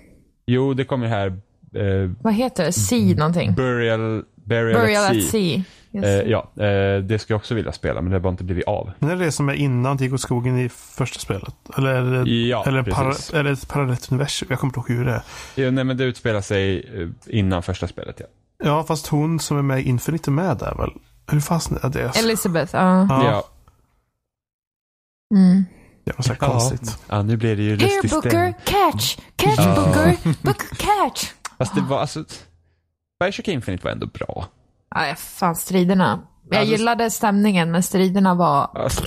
[0.51, 1.27] Jo, det kommer här
[1.75, 2.73] eh, Vad heter det?
[2.73, 3.55] Sea någonting?
[3.55, 5.31] Burial, Burial, Burial at at Sea.
[5.31, 5.63] Sea.
[5.91, 6.23] Just Eh, det.
[6.25, 8.91] ja, eh, det skulle jag också vilja spela men det har bara inte blivit av.
[8.99, 11.55] Men är det det som är innan det gick åt skogen i första spelet?
[11.77, 13.31] Eller är det, Ja, eller precis.
[13.31, 14.47] para, är det ett parallellt universum?
[14.51, 15.23] Jag kommer inte ihåg hur det är.
[15.57, 18.27] Jo, nej men det utspelar sig eh, innan första spelet ja.
[18.65, 20.91] Ja, fast hon som är med i Infinite är med där väl?
[21.31, 22.19] Hur fasen är det?
[22.19, 23.07] Elizabeth, ja.
[23.11, 23.45] Ja, Ja,
[25.35, 25.65] Mm.
[26.09, 26.47] Det var så Ja.
[26.49, 26.99] konstigt.
[27.09, 28.55] ja nu blir det ju Here lustig Booker, stämning.
[28.65, 29.17] catch!
[29.37, 29.75] Catch Ja.
[29.75, 31.31] Booker, Booker, catch!
[31.59, 32.25] Fast det var alltså,
[33.21, 34.47] Bioshock Infinite var ändå bra.
[34.95, 36.21] Nej, fan striderna.
[36.51, 38.71] Jag Alltså- gillade stämningen, men striderna var...
[38.75, 39.03] Alltså,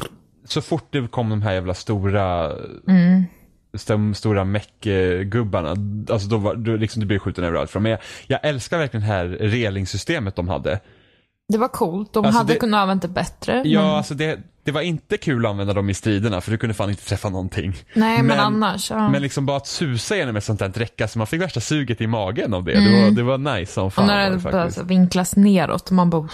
[0.45, 2.51] så fort det kom de här jävla stora,
[2.87, 3.23] Mm.
[3.87, 5.69] de stora meck-gubbarna,
[6.13, 7.83] alltså då var då liksom det blev skjuten överallt från.
[7.83, 10.79] Men jag, jag älskar verkligen det här relingsystemet de hade.
[11.47, 12.13] Det var coolt.
[12.13, 13.61] De Alltså, hade det- kunnat använt det bättre.
[13.65, 13.89] Ja, men...
[13.95, 16.89] alltså det, det var inte kul att använda dem i striderna för du kunde fan
[16.89, 17.75] inte träffa någonting.
[17.93, 18.91] Nej, men, men- annars.
[18.91, 19.09] Ja.
[19.09, 22.01] Men liksom bara att susa genom ett sånt där räcka så man fick värsta suget
[22.01, 22.73] i magen av det.
[22.73, 24.07] Det, var, det var nice som och fan.
[24.07, 26.27] när var det det så vinklas neråt och man bara...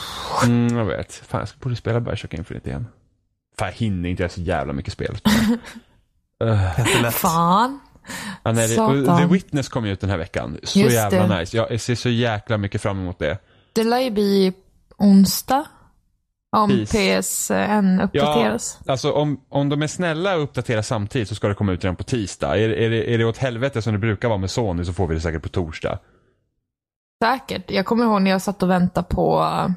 [0.43, 1.13] Mm, jag vet.
[1.13, 2.87] Fan jag borde spela Bioshock Infinite igen.
[3.59, 5.17] Fan jag hinner inte göra så jävla mycket spel.
[6.43, 7.09] uh.
[7.09, 7.79] Fan.
[8.43, 10.57] ja, nej, det, och The Witness kom ju ut den här veckan.
[10.63, 11.39] Så Just jävla det.
[11.39, 11.57] nice.
[11.57, 13.37] Jag ser så jäkla mycket fram emot det.
[13.73, 14.53] Det lär ju bli
[14.97, 15.65] onsdag.
[16.51, 16.85] Om.
[16.85, 18.79] PSN uppdateras.
[18.87, 21.95] Alltså om, om de är snälla och uppdaterar samtidigt så ska det komma ut redan
[21.95, 22.57] på tisdag.
[22.57, 25.07] Är, är, det, är det åt helvete som det brukar vara med Sony så får
[25.07, 25.99] vi det säkert på torsdag.
[27.23, 27.71] Säkert.
[27.71, 29.39] Jag kommer ihåg när jag satt och väntade på...
[29.39, 29.69] ah,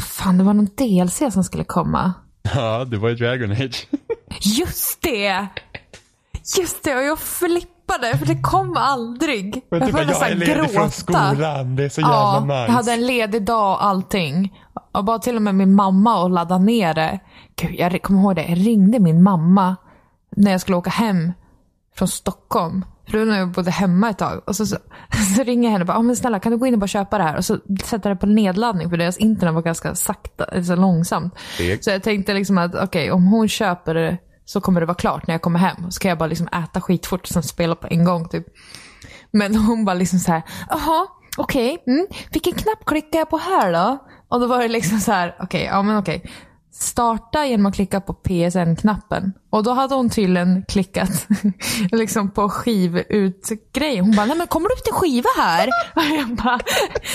[0.00, 2.12] fan, det var någon DLC som skulle komma.
[2.54, 3.88] Ja, det var ju Dragon Age.
[4.40, 5.46] Just det!
[6.58, 7.79] Just det, och jag flippade
[8.18, 9.62] för det kom aldrig.
[9.70, 12.54] Men typ, började jag är ledig från skolan, det är så jävla ja, nice.
[12.54, 14.60] Jag hade en ledig dag och allting.
[14.92, 17.18] Och bara till och med min mamma och ladda ner det.
[17.56, 18.44] Gud, jag kommer ihåg det.
[18.48, 19.76] Jag ringde min mamma
[20.36, 21.32] när jag skulle åka hem
[21.96, 22.84] från Stockholm.
[23.10, 24.40] För då när jag bodde hemma ett tag.
[24.46, 24.76] Och så, så,
[25.36, 26.86] så ringer jag henne och bara, ah, men snälla kan du gå in och bara
[26.86, 27.36] köpa det här?
[27.36, 31.34] Och så sätter jag det på nedladdning för deras internet var ganska sakta, så långsamt.
[31.58, 34.18] Det- Så jag tänkte liksom att okej, om hon köper det
[34.50, 35.90] så kommer det vara klart när jag kommer hem.
[35.90, 38.46] Så kan jag bara liksom äta skitfort och sen spela på en gång typ.
[39.30, 43.72] Men hon bara liksom så här, jaha, okej, mm, vilken knapp klickar jag på här
[43.72, 43.98] då?
[44.28, 46.30] Och då var det liksom så här, okej, ja men okej.
[46.72, 49.32] Starta genom att klicka på PSN-knappen.
[49.50, 51.26] Och då hade hon tydligen klickat
[51.92, 54.04] liksom på skivutgrejen.
[54.04, 55.68] Hon bara, nej men kommer det ut en skiva här?
[55.94, 56.60] Och jag bara,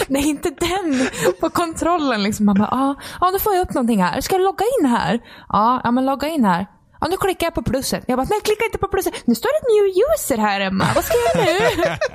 [0.07, 1.07] nej inte den.
[1.39, 2.45] På kontrollen liksom.
[2.45, 4.21] Man bara, ja, ja nu får jag upp någonting här.
[4.21, 5.19] Ska jag logga in här?
[5.49, 6.67] Ja, ja men logga in här.
[7.01, 8.03] Ja, nu klickar jag på plusset.
[8.07, 9.13] Jag bara, nej klicka inte på plusset.
[9.27, 10.85] Nu står det new user här Emma.
[10.95, 11.59] Vad ska jag göra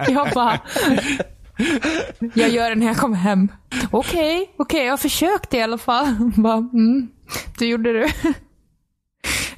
[0.06, 0.12] nu?
[0.14, 0.60] Jag bara,
[2.34, 3.48] jag gör det när jag kommer hem.
[3.90, 6.14] Okej, okej, jag försökte i alla fall.
[6.36, 7.08] Bara, mm,
[7.58, 8.12] du gjorde det.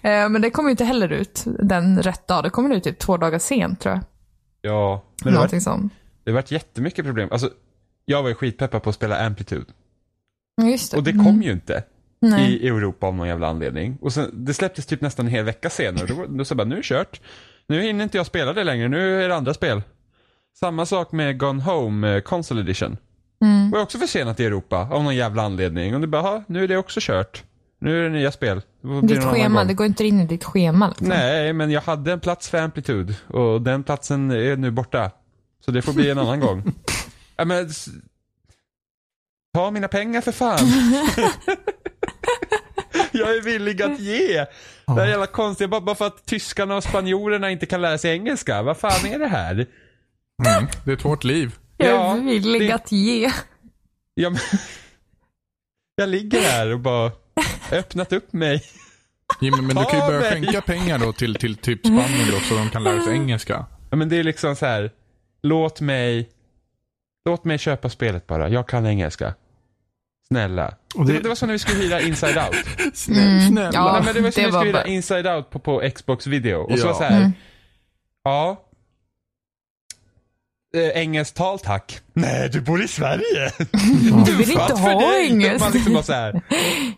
[0.05, 2.45] Eh, Men det kom ju inte heller ut den rätt dag.
[2.45, 4.05] Det kommer ut typ två dagar sent tror jag.
[4.61, 5.93] Ja, men det har Någonting sånt.
[6.25, 7.29] det har varit jättemycket problem.
[7.33, 7.51] Alltså,
[8.05, 9.65] jag var ju skitpeppad på att spela Amplitude.
[10.63, 10.97] Just det.
[10.97, 11.25] Och det Mm.
[11.25, 11.85] kom ju inte
[12.23, 12.53] Nej.
[12.57, 13.99] i Europa av någon jävla anledning.
[14.01, 16.07] Och sen, det släpptes typ nästan en hel vecka senare.
[16.07, 17.21] Då, då jag bara, nu är det kört.
[17.67, 19.83] Nu hinner inte jag spela det längre, nu är det andra spel.
[20.61, 22.97] Samma sak med Gone Home eh, Console Edition.
[23.45, 23.71] Mm.
[23.71, 25.95] Var också försenat i Europa av någon jävla anledning.
[25.95, 27.43] Och du bara, "Ha, nu är det också kört.
[27.81, 28.63] Nu är det nya spel.
[28.83, 30.89] Det Ditt schema, gång." det går inte in i ditt schema.
[30.89, 31.09] Liksom.
[31.09, 35.11] Nej, men jag hade en plats för Amplitude och den platsen är nu borta.
[35.65, 36.63] Så det får bli en annan gång.
[37.37, 37.69] Ja, men,
[39.55, 40.59] ta mina pengar för fan.
[43.19, 44.35] jag är villig att ge.
[44.87, 47.99] Det här är jävla konstigt, bara, bara för att tyskarna och spanjorerna inte kan lära
[47.99, 48.63] sig engelska.
[48.63, 49.53] Vad fan är det här?
[49.53, 50.67] Mm.
[50.85, 51.55] Det är ett hårt liv.
[51.77, 53.31] Jag är Ja, villig det- att ge.
[54.15, 54.39] Ja, men,
[55.97, 57.13] jag ligger här och bara
[57.73, 58.63] öppnat upp mig.
[59.41, 60.31] Jimmy, men du kan ju Ta börja mig.
[60.31, 63.67] skänka pengar då till, till typ Spanien då så de kan lära sig engelska.
[63.91, 64.91] Ja, men det är liksom så här.
[65.43, 66.29] Låt mig,
[67.25, 68.49] låt mig köpa spelet bara.
[68.49, 69.35] Jag kan engelska.
[70.33, 70.75] Snälla.
[71.07, 72.57] Det, det- var som när vi skulle hyra Inside Out.
[72.95, 73.47] Snälla.
[73.49, 73.71] snälla.
[73.73, 75.91] Ja, Nej, men det var det när vi skulle hyra bara- Inside Out på, på
[75.95, 76.59] Xbox video.
[76.59, 76.93] Och så Ja.
[76.93, 77.17] var så här.
[77.21, 77.33] Mm.
[78.25, 78.63] Ja.
[80.77, 82.01] Eh, engelskt tal tack.
[82.13, 83.53] Nej, du bor i Sverige.
[84.27, 85.27] Du vill inte ha dig.
[85.27, 85.61] engelskt.
[85.61, 86.41] Man liksom bara så här.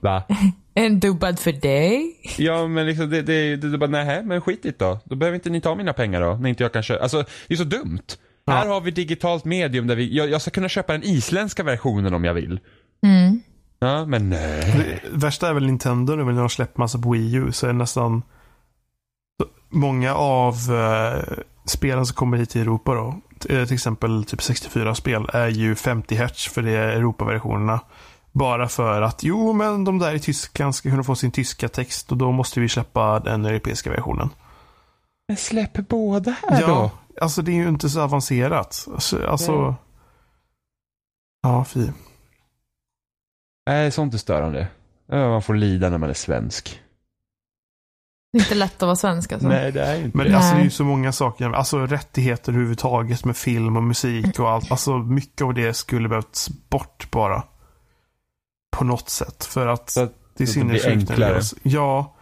[0.00, 0.22] Va?
[0.76, 2.16] En dubbad för dig.
[2.38, 4.98] Ja men liksom det, det, det, det bara nej men skit i då.
[5.04, 6.34] Då behöver inte ni ta mina pengar då.
[6.34, 7.02] När inte jag kan köpa.
[7.02, 8.02] Alltså det är så dumt.
[8.46, 12.14] Här har vi digitalt medium där vi, jag, jag ska kunna köpa den isländska versionen
[12.14, 12.60] om jag vill.
[13.04, 13.40] Mm.
[13.78, 15.00] Ja men nej.
[15.12, 17.72] Det värsta är väl Nintendo nu när de släpper massa på Wii U så är
[17.72, 18.22] det nästan
[19.68, 21.22] många av eh,
[21.66, 23.20] spelen som kommer hit till Europa då.
[23.54, 27.80] eh, Till exempel typ 64-spel är ju 50 Hz för det är Europaversionerna.
[28.32, 32.12] Bara för att jo men de där i Tyskland ska kunna få sin tyska text
[32.12, 34.30] och då måste vi släppa den europeiska versionen.
[35.28, 36.90] Men släpp båda här då.
[37.20, 38.88] alltså det är ju inte så avancerat.
[38.94, 39.74] Alltså, alltså
[41.42, 41.88] ja, fy.
[43.66, 44.66] Nej sånt är störande.
[45.08, 46.80] Man får lida när man är svensk.
[48.32, 49.48] Det är inte lätt att vara svensk alltså.
[49.48, 50.36] Nej det är inte Men det.
[50.36, 51.50] alltså, det är ju så många saker.
[51.50, 54.70] Alltså rättigheter överhuvudtaget med film och musik och allt.
[54.70, 57.42] Alltså mycket av det skulle behövts bort bara.
[58.76, 59.44] På något sätt.
[59.44, 61.54] För att Så att det är sinnessjukt.
[61.62, 62.14] Ja.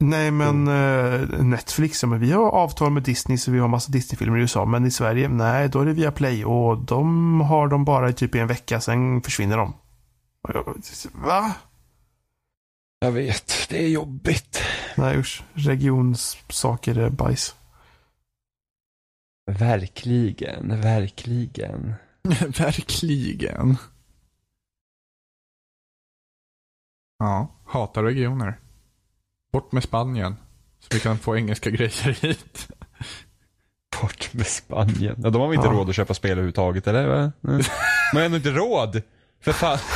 [0.00, 3.92] Nej men eh, Netflix, ja, men vi har avtal med Disney så vi har massa
[3.92, 4.64] Disney-filmer i USA.
[4.64, 8.12] Men i Sverige, nej då är det via Play och de har de bara i
[8.12, 9.74] typ en vecka, sen försvinner de.
[10.42, 10.82] Och jag-
[11.14, 11.54] Va?
[12.98, 14.62] Jag vet, det är jobbigt.
[14.96, 17.54] Nej usch, regionssaker är bajs.
[19.46, 21.94] Verkligen, verkligen.
[22.58, 23.76] Verkligen.
[27.18, 28.58] Ja, hatar regioner.
[29.52, 30.36] Bort med Spanien.
[30.78, 32.68] Så vi kan få engelska grejer hit.
[34.02, 35.20] Bort med Spanien.
[35.24, 35.72] Ja, de har väl inte Ja.
[35.72, 37.06] råd att köpa spel överhuvudtaget, eller?
[37.06, 37.32] Va?
[37.40, 37.62] Nej.
[38.12, 39.02] Man har ändå inte råd.
[39.42, 39.78] För fan.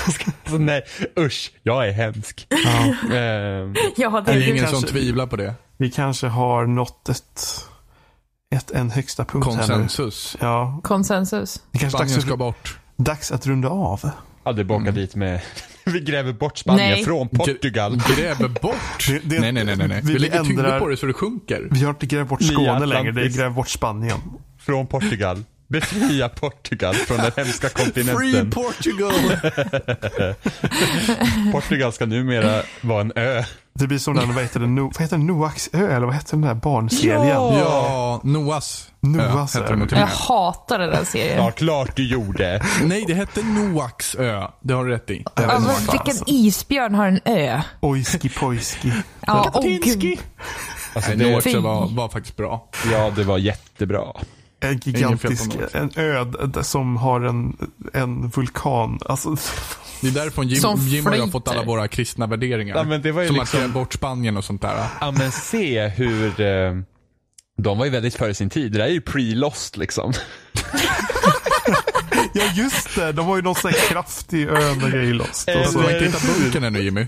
[0.44, 0.82] Alltså, nej,
[1.18, 1.52] usch.
[1.62, 2.46] Jag är hemsk.
[2.50, 3.16] Ja.
[3.16, 5.54] Ehm, Ja, det Det är är ingen kanske- som tvivlar på det.
[5.76, 7.42] Vi kanske har nått ett,
[8.54, 9.58] ett en högsta punkt här nu.
[9.58, 10.36] Konsensus.
[10.40, 11.62] Ja, konsensus.
[11.72, 12.78] det kanske Spanien dags ska att, bort.
[12.96, 14.10] dags att runda av.
[14.44, 15.40] hade bakat dit med...
[15.84, 17.04] Vi gräver bort Spanien Nej.
[17.04, 18.02] från Portugal.
[18.16, 19.06] Gräver bort.
[19.08, 21.12] Det- det- nej, nej, nej, nej, vi- Vi, lägger tyngder ändrar- på det så det
[21.12, 21.68] sjunker.
[21.70, 24.18] Vi har inte grävt bort Skåne längre, det är grävt bort Spanien.
[24.60, 25.44] Från Portugal.
[25.68, 28.50] Befria Portugal från den hemska Free kontinenten.
[28.50, 29.12] Portugal!
[31.52, 33.42] Portugal ska numera vara en ö.
[33.74, 36.14] Det blir som den, vad heter det, no, vad heter det, Noaks ö, eller vad
[36.14, 37.26] heter den där barnserien?
[37.28, 39.76] ja, Noahs Noahs ö hette ö.
[39.76, 41.44] den och Jag hatar den serien.
[41.44, 42.62] Ja, klart du gjorde.
[42.84, 44.46] Nej, det hette Noaks ö.
[44.62, 45.24] Det har du rätt i.
[45.36, 45.94] Ja, Alltså, Noaks.
[46.06, 47.60] vilken isbjörn har en ö?
[47.80, 48.92] Ojski pojski.
[49.26, 49.52] Ja,
[49.94, 50.18] gud.
[50.94, 52.68] Alltså, Noaks ö var, var faktiskt bra.
[52.92, 54.02] ja, det var jättebra.
[54.60, 57.56] En gigantisk, en ö d- som har en,
[57.92, 58.98] en vulkan.
[59.06, 59.30] Alltså,
[60.00, 62.76] Det är därifrån Jim, Som Jim och jag har fått alla våra kristna värderingar.
[62.76, 64.86] Ja, men det var ju som liksom- markerar bort Spanien och sånt där.
[65.00, 66.40] Ja, men se hur...
[66.40, 66.74] Eh,
[67.58, 68.72] de var ju väldigt före sin tid.
[68.72, 70.12] Det där är ju pre-lost liksom.
[72.34, 75.48] ja just det, de har ju någon sån här kraftig ö med grejer lost.
[75.48, 77.06] Och så, du har inte hittat bunkern ännu Jimmy.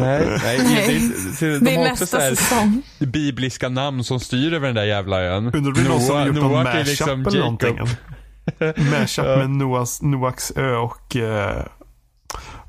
[0.00, 0.58] Nej, nej.
[0.64, 1.10] Nej.
[1.40, 2.82] Det, det, de Det är har också nästa så här säsong.
[2.98, 5.46] bibliska namn som styr över den där jävla ön.
[5.54, 7.76] undrar om det är någon som har gjort Noah är mashup liksom eller någonting.
[7.76, 7.88] Jacob.
[9.00, 11.64] Mashup med Noahs, Noaks ö och, eh,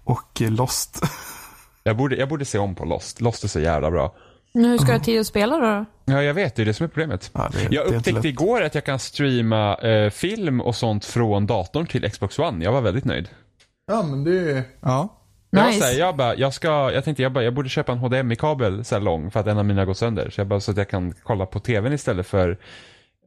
[0.03, 1.01] och eh, Lost.
[1.83, 3.21] Jag borde, jag borde se om på Lost.
[3.21, 4.15] Lost är så jävla bra.
[4.53, 5.85] Men Hur ska du ha tid att spela då?
[6.05, 6.55] Ja, jag vet.
[6.55, 7.31] Det är det som är problemet.
[7.33, 11.45] Ja, det, Jag är upptäckte igår att jag kan streama eh, film och sånt från
[11.47, 12.63] datorn till Xbox One.
[12.65, 13.29] Jag var väldigt nöjd.
[13.87, 14.63] Ja, men det...
[14.81, 15.16] Ja.
[15.49, 15.79] Jag, var Nice.
[15.79, 18.95] såhär, jag, bara, jag, ska, jag tänkte jag, bara, jag borde köpa en HDMI-kabel så
[18.95, 20.29] här lång för att en av mina har gått sönder.
[20.29, 22.57] Så, jag bara, så att jag kan kolla på tvn istället för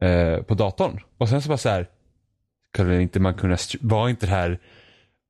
[0.01, 0.99] eh, på datorn.
[1.17, 1.87] Och sen så bara så här,
[2.73, 4.59] skulle inte man kunna, var inte det här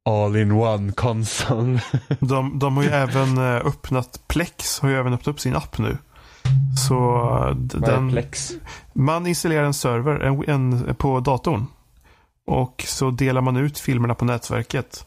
[0.05, 1.79] all-in-one konsol?
[2.19, 5.77] De, de har ju även eh, öppnat, Plex har ju även öppnat upp sin app
[5.77, 5.97] nu.
[6.87, 8.51] Så eh, Vad är den, Plex?
[8.93, 11.65] man installerar en server en, en, på datorn.
[12.47, 15.05] Och så delar man ut filmerna på nätverket.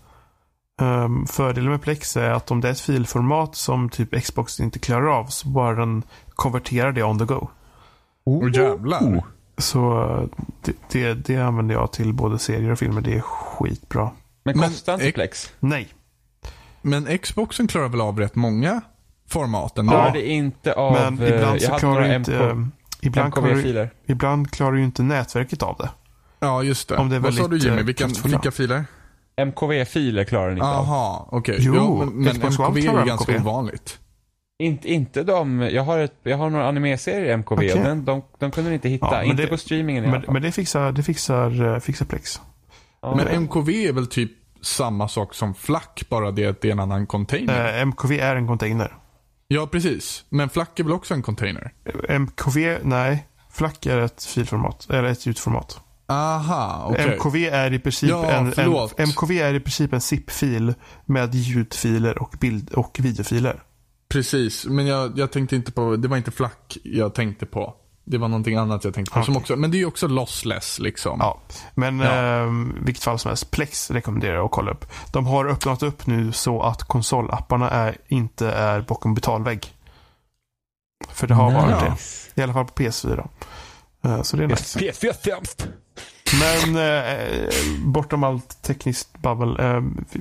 [0.82, 4.78] Um, fördelen med Plex är att om det är ett filformat som typ Xbox inte
[4.78, 7.48] klarar av så bara den konverterar det on the go.
[8.24, 9.22] Och jävlar.
[9.58, 10.24] Så eh,
[10.64, 13.00] det, det, det använder jag till både serier och filmer.
[13.00, 14.10] Det är skitbra.
[14.44, 15.52] Men Men kostar inte ex- Plex?
[15.60, 15.88] Nej,
[16.82, 18.80] Men Xboxen klarar väl av rätt många
[19.28, 19.92] format ändå?
[19.92, 20.92] Klarar det inte av...
[20.92, 22.66] men eh, ibland så klarar inte, MK, eh,
[23.00, 25.90] ibland klarar, ibland klarar ju inte nätverket av det.
[26.40, 26.96] Ja, just det.
[26.96, 27.82] Om det är Vad sa du Jimmy?
[27.82, 28.84] Vilka, vilka filer?
[29.36, 30.86] MKV-filer klarar den inte av.
[30.86, 31.56] Jaha, okej.
[31.60, 33.48] Jo, Ja, men men MKV är ganska MKV.
[33.48, 33.98] ovanligt.
[34.58, 37.72] Inte, inte de, jag har, ett, jag har några animeserier i MKV Okej.
[37.72, 40.24] och den, de, de kunde inte hitta, Ja, inte det- på streamingen i Men, alla
[40.24, 40.32] fall.
[40.32, 42.40] men det fixar, det fixar, eh, fixar Plex.
[43.02, 43.14] Ja.
[43.16, 44.30] Men MKV är väl typ
[44.62, 47.74] samma sak som FLAC, bara det att det är en annan container?
[47.74, 48.94] Eh, MKV är en container.
[49.48, 50.24] Ja, precis.
[50.28, 51.72] Men FLAC är väl också en container?
[52.08, 53.26] MKV, nej.
[53.50, 55.80] FLAC är ett filformat, eller ett ljudformat.
[56.06, 57.14] Aha, okej.
[57.16, 59.08] MKV är i princip Ja, en, en.
[59.08, 60.74] MKV är i princip en zip-fil
[61.04, 63.62] med ljudfiler och bild och videofiler.
[64.08, 66.52] Precis, men jag, jag tänkte inte på, det var inte FLAC
[66.82, 67.74] jag tänkte på.
[68.06, 69.24] Det var någonting annat jag tänkte på.
[69.24, 69.40] Som Okej.
[69.40, 71.18] också, men det är ju också lossless liksom.
[71.20, 71.38] Ja,
[71.74, 72.42] men Ja.
[72.42, 72.50] eh,
[72.84, 73.50] vilket fall som helst.
[73.50, 74.86] Plex rekommenderar jag att kolla upp.
[75.12, 79.72] De har öppnat upp nu så att konsolapparna är, inte är bakom betalvägg.
[81.08, 81.90] För det har varit det.
[81.90, 82.30] Nice.
[82.34, 83.28] I alla fall på PS4.
[84.04, 84.78] Eh, så det är nice.
[84.78, 85.68] PS4 sämst.
[86.40, 87.48] Men eh,
[87.84, 89.48] bortom allt tekniskt babbel.
[89.60, 89.80] Eh,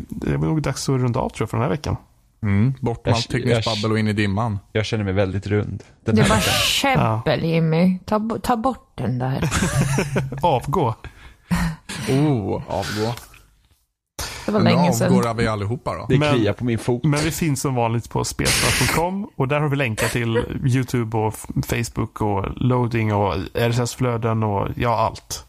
[0.09, 1.97] det är nog dags att runda av tror jag för den här veckan.
[2.43, 4.59] Mm, bort med Jag- allt tekniskt jag- babbel och in i dimman.
[4.72, 5.84] Jag känner mig väldigt rund.
[6.05, 7.99] Den Det var käbbel Jimmy.
[8.05, 9.43] Ta, ta bort den där.
[10.41, 10.95] Avgå.
[12.09, 13.14] Oh, avgå.
[14.45, 15.38] Det var länge avgår sedan.
[15.38, 16.05] vi allihopa då.
[16.09, 17.03] Det Men- kliar på min fot.
[17.03, 20.38] Men vi finns som vanligt på spelsnack.com och där har vi länkar till
[20.76, 21.34] YouTube och
[21.68, 25.45] Facebook och loading och RSS-flöden och ja, allt.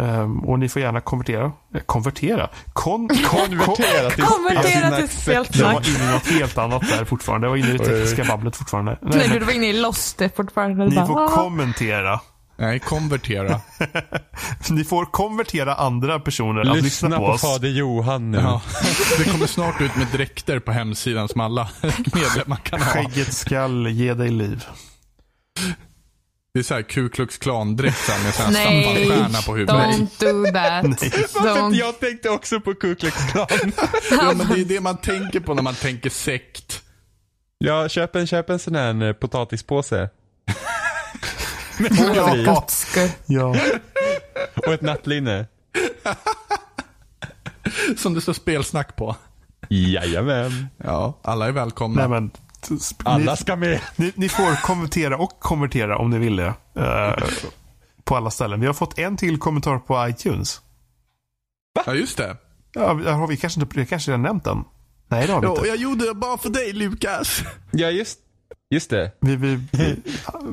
[0.00, 1.44] Ehm, och ni får gärna konvertera.
[1.74, 2.50] Eh, konvertera?
[2.72, 3.18] Kon, kon,
[3.58, 5.56] Konvertera till Konvertera till spelsnack.
[5.56, 7.44] Jag var inne i något helt annat där fortfarande.
[7.46, 8.98] Jag var inne i det tekniska babblet fortfarande.
[9.02, 10.86] Nej, Nej, men du var inne i Lost fortfarande.
[10.86, 12.20] ni Bara, får "Ah." kommentera.
[12.56, 13.60] Nej, konvertera.
[14.70, 17.40] Ni får konvertera andra personer att lyssna, Lyssna på på oss.
[17.42, 18.38] fader Johan nu.
[18.38, 18.62] Ja.
[19.18, 21.68] Det kommer snart ut med dräkter på hemsidan som alla
[22.14, 22.90] medlemmar kan ha.
[22.92, 24.64] Skägget skall ge dig liv.
[26.54, 29.74] Det är såhär Ku Klux Klan-dräkt så här med sån här Nej, stjärna på huvudet.
[29.74, 30.84] don't do that.
[31.44, 31.74] Don't.
[31.74, 33.46] Jag tänkte också på Ku Klux Klan.
[34.10, 36.82] Ja, men det är det man tänker på när man tänker sekt.
[37.58, 40.10] Ja, köp en, köp en sån här eh, potatispåse.
[42.46, 42.66] Ja,
[43.26, 43.56] ja.
[44.56, 45.46] Och ett nattlinne.
[47.96, 49.16] Som det står spelsnack på.
[49.68, 50.66] Jajamän.
[50.76, 52.00] Ja, alla är välkomna.
[52.00, 52.30] Nej, men,
[53.04, 53.80] Alla ni, ska med.
[53.96, 56.54] ni, ni får kommentera och konvertera om ni vill det.
[56.76, 57.24] eh,
[58.04, 58.60] på alla ställen.
[58.60, 60.60] Vi har fått en till kommentar på iTunes.
[61.86, 62.36] Ja, just det.
[62.72, 64.64] Ja, har vi kanske inte, jag kanske redan nämnt den?
[65.08, 65.68] Nej, det har vi Ja, inte.
[65.68, 67.42] jag gjorde det bara för dig Lukas.
[67.70, 68.18] Ja, just,
[68.70, 69.12] Just det.
[69.20, 69.96] Vi, vi, vi,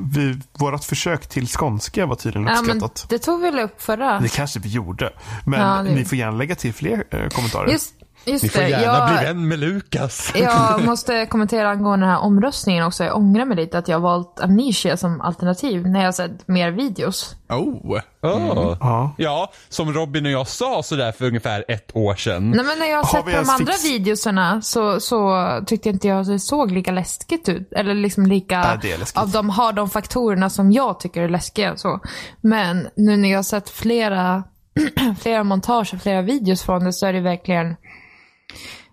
[0.00, 3.06] vi, vårat försök till skånska var tydligen Ja, men uppskattat.
[3.08, 4.20] det tog vi väl upp förra.
[4.20, 5.12] Det kanske vi gjorde.
[5.46, 7.68] Men Ja, ni får gärna lägga till fler eh, kommentarer.
[7.72, 7.94] Just,
[8.24, 8.68] just Ni får det.
[8.68, 10.32] gärna jag, bli vän med Lukas.
[10.34, 13.04] jag måste kommentera angående den här omröstningen också.
[13.04, 16.70] Jag ångrar mig lite att jag har valt Amnesia som alternativ när jag sett mer
[16.70, 17.36] videos.
[17.48, 18.00] Oh.
[18.22, 18.76] Oh.
[18.80, 19.14] Ja.
[19.18, 22.50] Ja, som Robin och jag sa sådär för ungefär ett år sedan.
[22.50, 26.20] Nej, men när jag har sett de andra fix- videosarna så, så tyckte inte jag
[26.20, 27.72] att det såg lika läskigt ut.
[27.72, 29.16] Eller liksom lika, läskigt.
[29.18, 31.76] av de har de faktorerna som jag tycker är läskiga.
[31.76, 32.00] Så.
[32.40, 34.44] Men nu när jag har sett flera,
[35.20, 37.76] flera montage och flera videos från det så är det verkligen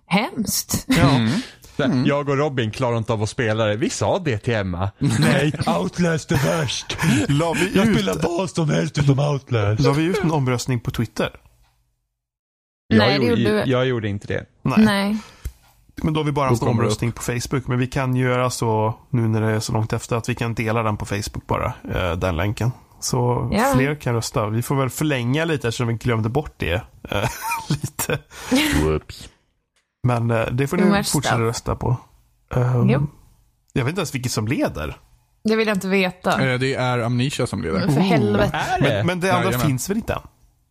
[0.06, 0.84] hemskt.
[0.88, 1.10] Ja.
[1.76, 3.76] Såhär, Jag och Robin klarar inte av att spela det.
[3.76, 4.90] Vi sa det till Emma.
[4.98, 6.96] Nej, Outlast är värst.
[7.28, 9.80] La, vi Jag ut, spelar vad som helst utom Outlast.
[9.82, 11.30] la vi ut en omröstning på Twitter?
[12.94, 13.70] Nej, jag, det gjorde gjorde, du.
[13.70, 14.44] jag gjorde inte det.
[14.62, 14.84] Nej.
[14.84, 15.16] Nej.
[16.02, 17.66] Men då har vi bara haft det omröstning på Facebook.
[17.66, 20.54] Men vi kan göra så nu när det är så långt efter att vi kan
[20.54, 21.72] dela den på Facebook bara.
[21.94, 22.72] eh, Den länken.
[23.00, 23.72] Så Ja.
[23.74, 24.46] fler kan rösta.
[24.48, 26.72] Vi får väl förlänga lite eftersom vi glömde bort det.
[27.10, 27.28] eh,
[27.68, 28.18] lite.
[30.02, 31.96] Men eh, det får ni fortsätta rösta på.
[32.54, 32.88] Um,
[33.72, 34.96] jag vet inte ens vilket som leder.
[35.44, 36.50] Det vill jag inte veta.
[36.52, 37.78] Eh, Det är Amnesia som leder.
[37.78, 38.56] Men för helvete.
[38.56, 38.88] Är det?
[38.88, 39.66] Men, men det andra Jajamän.
[39.66, 40.20] finns väl inte än?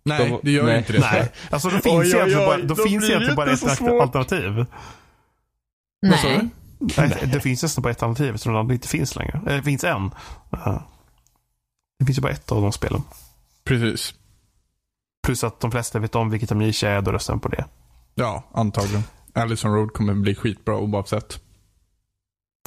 [0.05, 0.77] Nej, De- det gör ju nej.
[0.77, 0.99] inte det.
[0.99, 3.59] Nej, alltså det finns Oj, oj, egentligen oj, bara, då då finns egentligen bara ett
[3.77, 4.01] svårt.
[4.01, 4.65] alternativ.
[6.01, 6.49] Nej.
[6.97, 9.41] Nej, det finns nästan bara ett alternativ eftersom det andra inte finns längre.
[9.47, 10.11] Eh, Det finns en.
[11.99, 13.01] Det finns ju bara ett av de spelen.
[13.63, 14.13] Precis.
[15.23, 17.65] Plus att de flesta vet om vilket Amnesia är, då röstar de på det.
[18.15, 19.03] Ja, antagligen.
[19.39, 21.39] Allison Road kommer bli skitbra oavsett.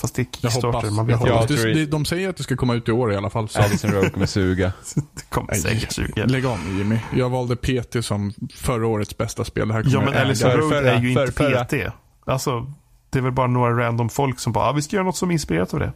[0.01, 0.91] Fast det är Jag Kickstarter, hoppas.
[0.91, 3.31] man vet Ja, Det, de säger att det ska komma ut i år i alla
[3.31, 3.49] fall.
[3.49, 3.61] Så.
[3.63, 4.73] Addison Road kommer suga.
[4.95, 6.27] Det kommer säkert 20.
[6.27, 6.99] Lägg nu Jimmy.
[7.17, 9.69] Jag valde PT som förra årets bästa spel.
[9.69, 10.15] Det här Ja, men.
[10.15, 11.65] Allison Road förra- är ju inte för- förra.
[11.65, 11.93] PT.
[12.27, 12.73] Alltså,
[13.11, 15.29] det är väl bara några random folk som bara, ah, vi ska göra något som
[15.29, 15.93] är inspirerat av det.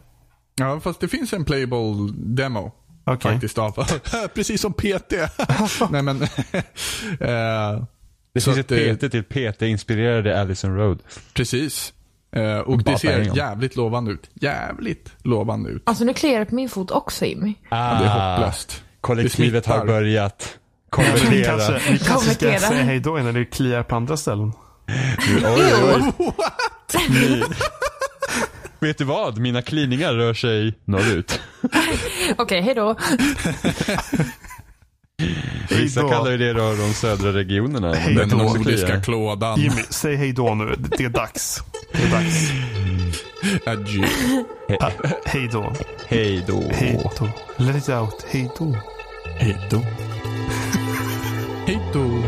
[0.55, 2.71] Ja, fast det finns en playable demo.
[3.05, 3.31] Okej.
[3.31, 3.71] Faktiskt av.
[4.35, 5.13] Precis som PT.
[5.89, 6.21] Nej men.
[7.19, 7.83] eh,
[8.37, 10.99] Det Så finns ett PT till PT-inspirerade Addison Road.
[11.33, 11.93] precis.
[12.35, 14.29] Eh, och Bara det ser jävligt lovande ut.
[14.33, 15.81] Jävligt lovande ut.
[15.85, 17.53] Alltså nu kliar det på min fot också Jimmy.
[17.69, 18.83] Ah, Ja, det är hopplöst.
[19.01, 21.57] Kollektivet har börjat Vi konvertera.
[21.57, 24.51] kanske, vi kanske ska säga hej då innan det kliar på andra ställen.
[24.87, 26.31] Oj, oj, oj.
[27.09, 27.43] Ni-
[28.79, 29.37] Vet du vad?
[29.37, 31.41] Mina kliningar rör sig norrut.
[32.37, 32.95] Okej, hej då.
[35.69, 36.09] Vissa då.
[36.09, 37.93] kallar ju det då de södra regionerna.
[37.93, 38.37] Hej Den då.
[38.37, 39.59] nordiska klådan.
[39.61, 40.75] Jimmy, säg hej då nu.
[40.97, 41.63] Det är dags.
[41.91, 42.51] Det är dags.
[43.65, 44.07] Adjö.
[44.79, 44.91] Ah,
[45.25, 45.73] hej då.
[46.07, 46.63] Hej då.
[46.71, 47.29] Hej då.
[47.57, 48.25] Let it out.
[48.29, 48.75] Hej då.
[49.39, 49.81] Hej då.
[51.65, 52.23] Hej då.